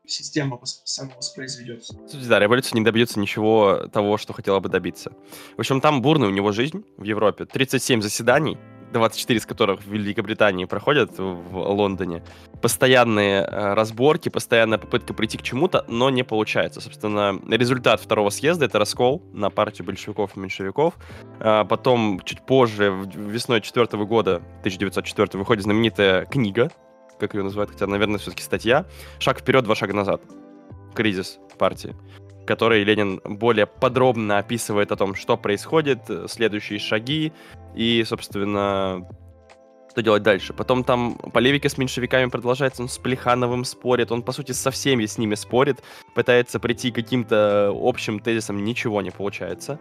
[0.10, 1.96] система вос- самовоспроизведется.
[2.28, 5.12] Да, революция не добьется ничего того, что хотела бы добиться.
[5.56, 7.46] В общем, там бурная у него жизнь в Европе.
[7.46, 8.58] 37 заседаний,
[8.92, 12.24] 24 из которых в Великобритании проходят в Лондоне.
[12.62, 16.82] Постоянные э, разборки, постоянная попытка прийти к чему-то, но не получается.
[16.82, 20.96] Собственно, результат второго съезда— это раскол на партию большевиков и меньшевиков.
[21.40, 26.72] А потом, чуть позже, весной четвертого года, 1904 выходит знаменитая книга,
[27.20, 28.86] как ее называют, хотя, наверное, все-таки статья
[29.20, 30.22] «Шаг вперед, два шага назад».
[30.96, 31.96] Кризис партии
[32.42, 37.32] в которой Ленин более подробно описывает о том, что происходит, следующие шаги,
[37.76, 39.08] и, собственно,
[39.92, 40.54] что делать дальше.
[40.54, 45.06] Потом там полемика с меньшевиками продолжается, он с Плехановым спорит, он, по сути, со всеми
[45.06, 45.84] с ними спорит,
[46.16, 49.80] пытается прийти к каким-то общим тезисам, ничего не получается.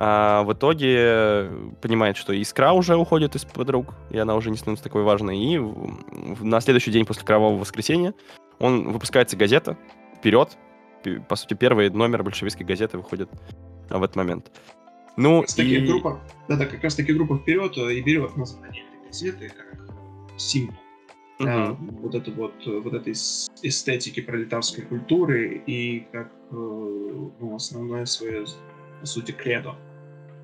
[0.00, 1.50] А в итоге
[1.82, 5.36] понимает, что искра уже уходит из-под рук, и она уже не становится такой важной.
[5.36, 5.58] И
[6.40, 8.14] на следующий день после Кровавого воскресенья
[8.60, 9.76] он выпускается газета
[10.16, 10.56] «Вперед».
[11.28, 13.28] По сути, первый номер большевистской газеты выходит
[13.90, 14.52] в этот момент.
[15.16, 15.80] Ну, как и...
[15.80, 19.80] группа, да, да, как раз таки группа вперед э, и берет название этой газеты как
[20.36, 20.76] символ
[21.40, 21.48] угу.
[21.48, 28.44] а, вот это вот вот этой эстетики пролетарской культуры и как э, ну, основное свое
[29.00, 29.74] по сути кредо.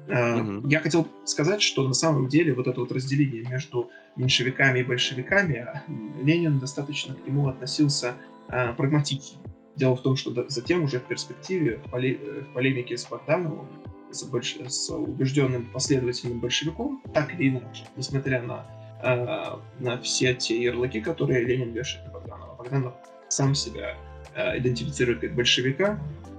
[0.06, 0.68] Угу.
[0.68, 5.56] Я хотел сказать, что на самом деле вот это вот разделение между меньшевиками и большевиками
[5.56, 5.82] а,
[6.22, 8.14] Ленин достаточно к нему относился
[8.48, 9.40] а, прагматично.
[9.76, 13.68] Дело в том, что затем уже в перспективе в, поле, э, в полемике с Богдановым
[14.14, 14.56] с, больш...
[14.68, 18.66] с убежденным последователем большевиком, так или иначе, несмотря на,
[19.02, 22.54] э, на все те ярлыки, которые Ленин вешает на Богданова.
[22.56, 22.94] Богданов
[23.28, 23.96] сам себя
[24.34, 25.98] э, идентифицирует как большевика,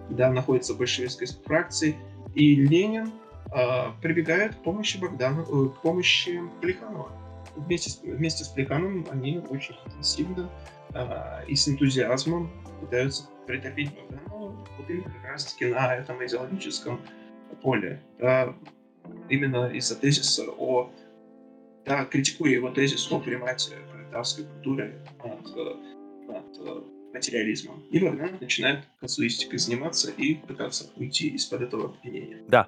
[0.09, 1.95] да, находится в большевистской фракции,
[2.33, 3.11] и Ленин э,
[4.01, 7.11] прибегает к помощи Богданова, э, к помощи Плеханова.
[7.55, 10.49] Вместе с, вместе с Плехановым они очень интенсивно
[10.93, 14.35] э, и с энтузиазмом пытаются притопить Богданова
[14.77, 17.01] вот именно как раз-таки на этом идеологическом
[17.61, 18.53] поле, да,
[19.29, 20.91] именно из-за тезиса о,
[21.85, 25.55] да, критикуя его тезис о примате пролетарской культуры над,
[26.59, 27.83] над материализмом.
[27.91, 32.37] И Богданов начинает казуистикой заниматься и пытаться уйти из-под этого обвинения.
[32.47, 32.67] Да.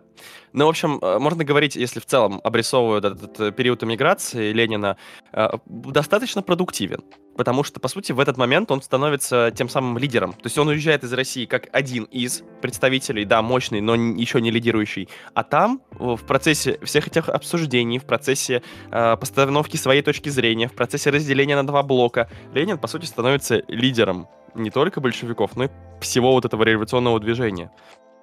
[0.54, 4.98] Ну, в общем, э, можно говорить, если в целом обрисовываю этот э, период эмиграции Ленина,
[5.34, 7.04] э, достаточно продуктивен.
[7.38, 10.34] Потому что, по сути, в этот момент он становится тем самым лидером.
[10.34, 14.50] То есть он уезжает из России как один из представителей, да, мощный, но еще не
[14.50, 15.08] лидирующий.
[15.36, 20.74] А там, в процессе всех этих обсуждений, в процессе э, постановки своей точки зрения, в
[20.74, 25.70] процессе разделения на два блока, Ленин, по сути, становится лидером не только большевиков, но и
[26.02, 27.72] всего вот этого революционного движения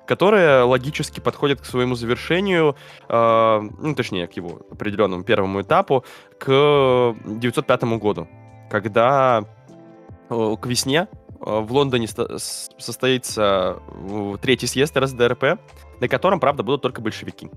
[0.07, 2.77] которое логически подходит к своему завершению,
[3.09, 6.05] э, ну, точнее, к его определенному первому этапу,
[6.39, 8.29] к 1905 году,
[8.75, 9.45] когда
[10.29, 15.61] э, к весне э, в Лондоне состоится э, третий съезд РСДРП,
[16.01, 17.49] на котором, правда, будут только большевики.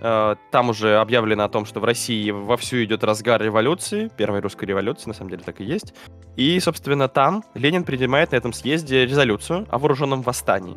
[0.00, 5.08] Там уже объявлено о том, что в России вовсю идет разгар революции, первой русской революции,
[5.08, 5.92] на самом деле так и есть.
[6.36, 10.76] И, собственно, там Ленин принимает на этом съезде резолюцию о вооруженном восстании.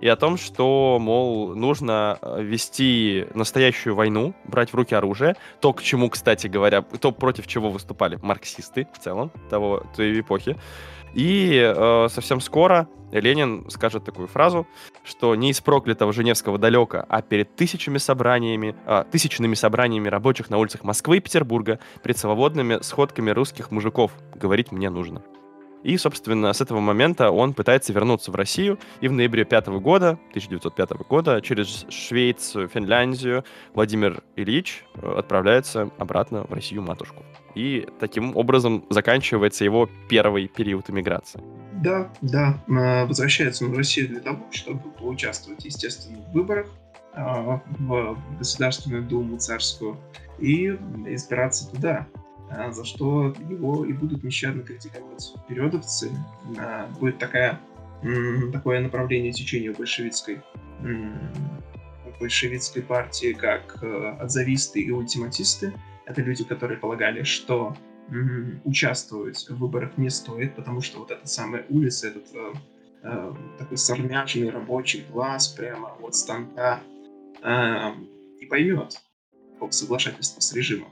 [0.00, 5.36] И о том, что, мол, нужно э, вести настоящую войну, брать в руки оружие.
[5.60, 10.56] То, к чему, кстати говоря, то, против чего выступали марксисты в целом того, той эпохи.
[11.14, 14.66] И э, совсем скоро Ленин скажет такую фразу,
[15.04, 20.58] что не из проклятого Женевского далека, а перед тысячами собраниями, э, тысячными собраниями рабочих на
[20.58, 25.22] улицах Москвы и Петербурга, пред свободными сходками русских мужиков говорить мне нужно.
[25.82, 30.18] И, собственно, с этого момента он пытается вернуться в Россию, и в ноябре 5 года,
[30.30, 37.24] 1905 года, через Швецию, Финляндию Владимир Ильич э, отправляется обратно в Россию-матушку.
[37.54, 41.42] И таким образом заканчивается его первый период эмиграции.
[41.72, 42.62] Да, да.
[42.66, 46.66] Возвращается он в Россию для того, чтобы поучаствовать, естественно, в выборах
[47.12, 49.96] а, в Государственную Думу царскую
[50.38, 50.68] и
[51.06, 52.06] избираться туда,
[52.70, 56.10] за что его и будут нещадно критиковать периодовцы.
[56.58, 57.60] А, будет такая,
[58.52, 60.40] такое направление течения большевистской
[62.18, 63.82] большевистской партии, как
[64.18, 65.72] отзависты и ультиматисты,
[66.04, 67.74] это люди, которые полагали, что
[68.64, 72.52] участвовать в выборах не стоит, потому что вот эта самая улица, этот э,
[73.04, 76.80] э, такой сорняжный рабочий класс прямо от станка
[77.42, 77.92] э,
[78.40, 79.00] не поймет
[79.70, 80.88] соглашательство с режимом.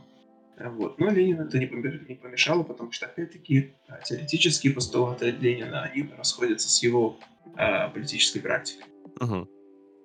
[0.60, 0.98] Вот.
[0.98, 6.82] Но Ленину это не помешало, потому что, опять-таки, э, теоретические постулаты Ленина, они расходятся с
[6.82, 7.18] его
[7.56, 8.84] э, политической практикой.
[9.20, 9.48] Угу.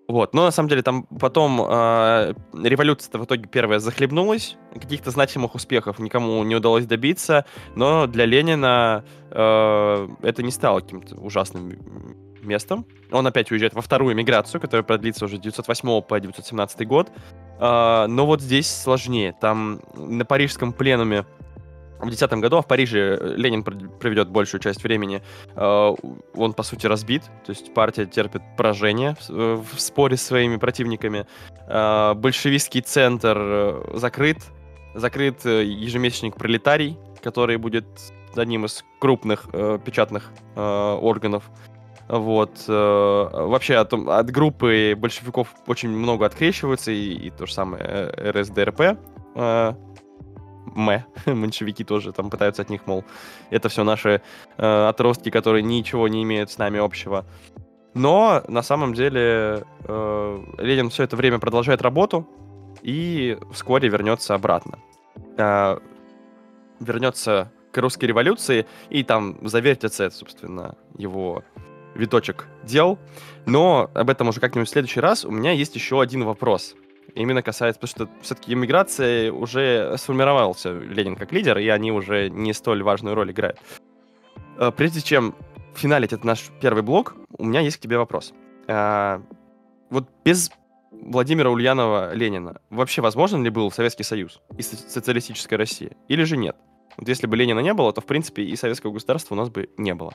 [0.07, 5.55] Вот, но на самом деле там потом э, революция в итоге первая захлебнулась, каких-то значимых
[5.55, 7.45] успехов никому не удалось добиться,
[7.75, 11.73] но для Ленина э, это не стало каким-то ужасным
[12.43, 12.85] местом.
[13.11, 17.09] Он опять уезжает во вторую миграцию, которая продлится уже 908 по 917 год.
[17.59, 19.33] Э, но вот здесь сложнее.
[19.39, 21.25] Там на парижском пленуме
[22.03, 25.21] в 2010 году, а в Париже э, Ленин проведет большую часть времени,
[25.55, 25.95] э,
[26.35, 31.25] он, по сути, разбит, то есть партия терпит поражение в, э, споре с своими противниками.
[31.67, 34.37] Большевистский центр закрыт,
[34.93, 37.85] закрыт ежемесячник «Пролетарий», который будет
[38.35, 39.47] одним из крупных
[39.85, 41.49] печатных органов.
[42.09, 42.65] Вот.
[42.67, 48.97] Вообще от, от группы большевиков очень много открещиваются, и, и то же самое РСДРП
[50.75, 53.03] мэ, меньшевики тоже там пытаются от них, мол,
[53.49, 54.21] это все наши
[54.57, 57.25] э, отростки, которые ничего не имеют с нами общего.
[57.93, 62.27] Но на самом деле э, Ленин все это время продолжает работу
[62.81, 64.79] и вскоре вернется обратно.
[65.37, 65.77] Э,
[66.79, 71.43] вернется к русской революции и там завертится, собственно, его
[71.95, 72.99] виточек дел.
[73.45, 75.25] Но об этом уже как-нибудь в следующий раз.
[75.25, 76.75] У меня есть еще один вопрос
[77.15, 82.53] именно касается, потому что все-таки иммиграция уже сформировался Ленин как лидер, и они уже не
[82.53, 83.59] столь важную роль играют.
[84.57, 85.35] Э, прежде чем
[85.75, 88.33] финалить этот наш первый блок, у меня есть к тебе вопрос.
[88.67, 89.21] Э,
[89.89, 90.51] вот без
[90.91, 95.95] Владимира Ульянова Ленина вообще возможен ли был Советский Союз и социалистическая Россия?
[96.07, 96.55] Или же нет?
[96.97, 99.69] Вот если бы Ленина не было, то, в принципе, и советского государства у нас бы
[99.77, 100.13] не было.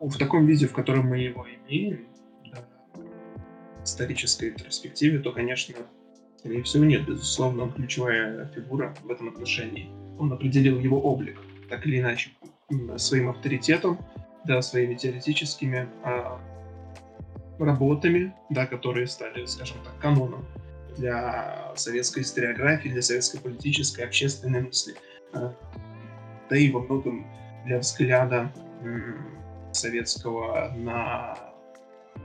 [0.00, 2.06] В таком виде, в котором мы его имеем,
[2.52, 5.74] да, в исторической перспективе, то, конечно,
[6.38, 7.04] Скорее всего, нет.
[7.04, 9.90] Безусловно, он ключевая фигура в этом отношении.
[10.18, 12.30] Он определил его облик, так или иначе,
[12.96, 13.98] своим авторитетом,
[14.44, 16.40] да, своими теоретическими а,
[17.58, 20.46] работами, да, которые стали, скажем так, каноном
[20.96, 24.94] для советской историографии, для советской политической, общественной мысли,
[25.32, 25.52] а,
[26.48, 27.26] да и во многом
[27.66, 28.52] для взгляда
[29.78, 31.36] советского на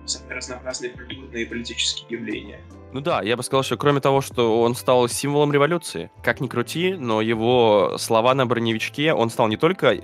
[0.06, 2.60] самые разнообразные культурные и политические явления.
[2.92, 6.48] Ну да, я бы сказал, что кроме того, что он стал символом революции, как ни
[6.48, 9.98] крути, но его слова на броневичке, он стал не только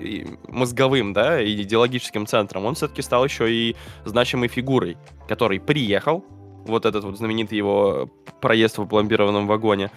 [0.48, 3.76] мозговым, да, и идеологическим центром, он все-таки стал еще и
[4.06, 4.98] значимой фигурой,
[5.28, 6.24] который приехал,
[6.66, 8.10] вот этот вот знаменитый его
[8.42, 9.92] проезд в пломбированном вагоне,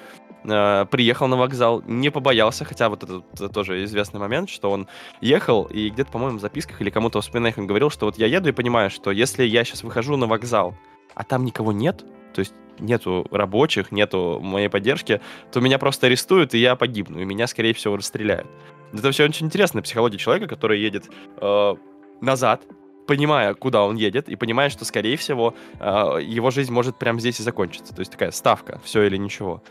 [0.44, 4.88] э, приехал на вокзал, не побоялся, хотя вот это, это тоже известный момент, что он
[5.20, 8.26] ехал, и где-то, по-моему, в записках или кому-то в воспоминаниях он говорил, что вот я
[8.26, 10.74] еду и понимаю, что если я сейчас выхожу на вокзал,
[11.14, 15.20] а там никого нет, то есть нету рабочих, нету моей поддержки,
[15.52, 18.48] то меня просто арестуют, и я погибну, и меня, скорее всего, расстреляют.
[18.92, 21.08] Это все очень интересная психология человека, который едет
[21.40, 21.74] э,
[22.20, 22.62] назад,
[23.06, 27.40] понимая, куда он едет, и понимая, что, скорее всего, э, его жизнь может прямо здесь
[27.40, 27.94] и закончиться.
[27.94, 29.62] То есть такая ставка, все или ничего.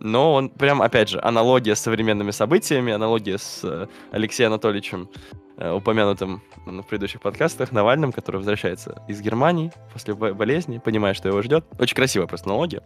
[0.00, 5.08] Но он прям, опять же, аналогия с современными событиями, аналогия с э, Алексеем Анатольевичем,
[5.56, 11.42] э, упомянутым в предыдущих подкастах, Навальным, который возвращается из Германии после болезни, понимая, что его
[11.42, 11.64] ждет.
[11.78, 12.82] Очень красивая просто аналогия.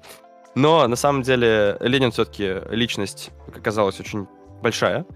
[0.55, 4.27] Но на самом деле Ленин все-таки личность, как оказалось, очень
[4.63, 5.07] большая.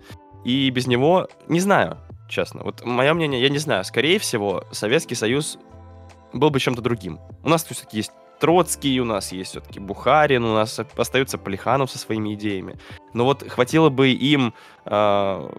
[0.45, 2.63] И без него, не знаю, честно.
[2.63, 3.85] Вот мое мнение, я не знаю.
[3.85, 5.59] Скорее всего, Советский Союз
[6.33, 7.21] был бы чем-то другим.
[7.43, 8.13] У нас все-таки есть
[8.43, 12.77] Троцкий, у нас есть все-таки Бухарин, у нас остается Полиханов со своими идеями.
[13.15, 14.53] Но вот хватило бы им
[14.85, 15.51] э,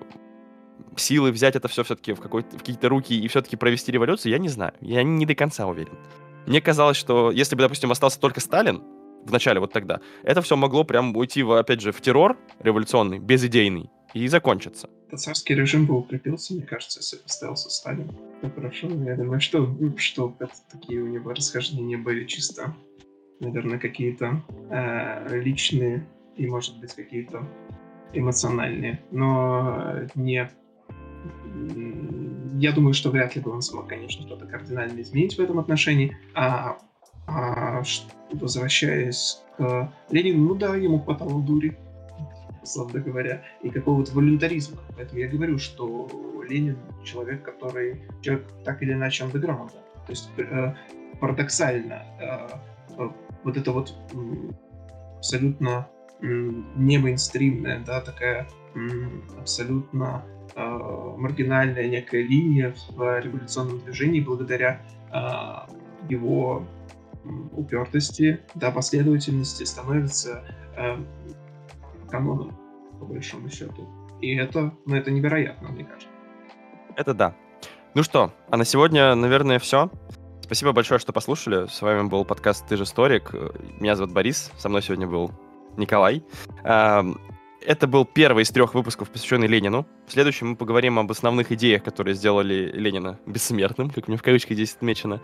[0.97, 4.49] силы взять это все все-таки в, в какие-то руки и все-таки провести революцию, я не
[4.49, 4.73] знаю.
[4.81, 5.97] Я не до конца уверен.
[6.45, 8.83] Мне казалось, что если бы, допустим, остался только Сталин,
[9.23, 13.19] в начале вот тогда, это все могло прям уйти, в, опять же, в террор революционный,
[13.19, 14.89] безидейный, и закончится.
[15.15, 18.11] Царский режим бы укрепился, мне кажется, если бы остался Сталин.
[18.41, 20.35] Ну, хорошо, я думаю, что, что
[20.71, 22.75] такие у него расхождения были чисто,
[23.39, 24.41] наверное, какие-то
[24.71, 27.47] э, личные и, может быть, какие-то
[28.13, 30.49] эмоциональные, но не
[32.59, 36.17] я думаю, что вряд ли бы он смог, конечно, что-то кардинально изменить в этом отношении.
[36.33, 36.77] А,
[37.27, 37.83] а
[38.31, 41.77] возвращаясь к Ленину, ну да, ему хватало дури,
[42.63, 44.81] условно говоря, и какого-то волюнтаризма.
[44.95, 46.09] Поэтому я говорю, что
[46.47, 49.73] Ленин человек, который человек так или иначе андеграунда.
[50.05, 50.73] То есть э,
[51.19, 52.47] парадоксально э,
[52.97, 53.09] э,
[53.43, 53.93] вот это вот
[55.17, 55.87] абсолютно
[56.21, 58.47] не мейнстримная, да, такая
[59.37, 60.23] абсолютно
[60.55, 66.65] э, маргинальная некая линия в революционном движении благодаря э, его
[67.51, 70.43] упертости, да, последовательности становится
[70.77, 70.97] э,
[72.13, 72.55] каноном,
[72.99, 73.89] по большому счету.
[74.21, 76.07] И это, ну, это невероятно, мне кажется.
[76.95, 77.35] Это да.
[77.95, 79.89] Ну что, а на сегодня, наверное, все.
[80.41, 81.65] спасибо большое, что послушали.
[81.67, 83.33] С вами был подкаст «Ты же историк».
[83.79, 85.31] Меня зовут Борис, со мной сегодня был
[85.75, 86.23] Николай.
[87.65, 89.87] Это был первый из трех выпусков, посвященный Ленину.
[90.05, 94.55] В следующем мы поговорим об основных идеях, которые сделали Ленина бессмертным, как мне в кавычках
[94.55, 95.21] здесь отмечено.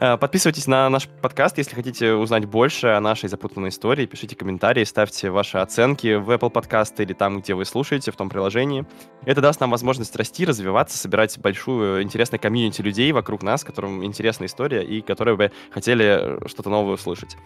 [0.00, 4.06] А, подписывайтесь на наш подкаст, если хотите узнать больше о нашей запутанной истории.
[4.06, 8.30] Пишите комментарии, ставьте ваши оценки в Apple Podcast или там, где вы слушаете, в том
[8.30, 8.86] приложении.
[9.26, 14.46] Это даст нам возможность расти, развиваться, собирать большую интересную комьюнити людей вокруг нас, которым интересна
[14.46, 17.36] история и которые бы хотели что-то новое услышать.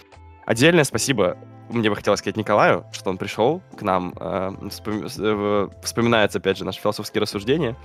[0.47, 1.37] Отдельное спасибо
[1.69, 4.15] мне бы хотелось сказать Николаю, что он пришел к нам.
[4.21, 7.77] Э, э, вспоминается, опять же, наши философские рассуждения.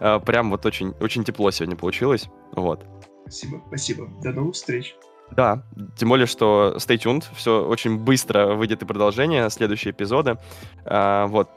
[0.00, 2.28] Э, прям вот очень, очень тепло сегодня получилось.
[2.52, 2.84] Вот.
[3.22, 4.08] Спасибо, спасибо.
[4.22, 4.96] До новых встреч.
[5.32, 5.64] Да,
[5.96, 10.38] тем более, что stay tuned, все очень быстро выйдет и продолжение, следующие эпизоды.
[10.84, 11.50] Вот.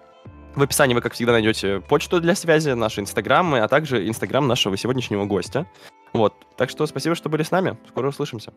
[0.55, 4.75] В описании вы, как всегда, найдете почту для связи, наши инстаграмы, а также инстаграм нашего
[4.75, 5.67] сегодняшнего гостя.
[6.13, 6.33] Вот.
[6.57, 7.77] Так что спасибо, что были с нами.
[7.87, 8.53] Скоро услышимся.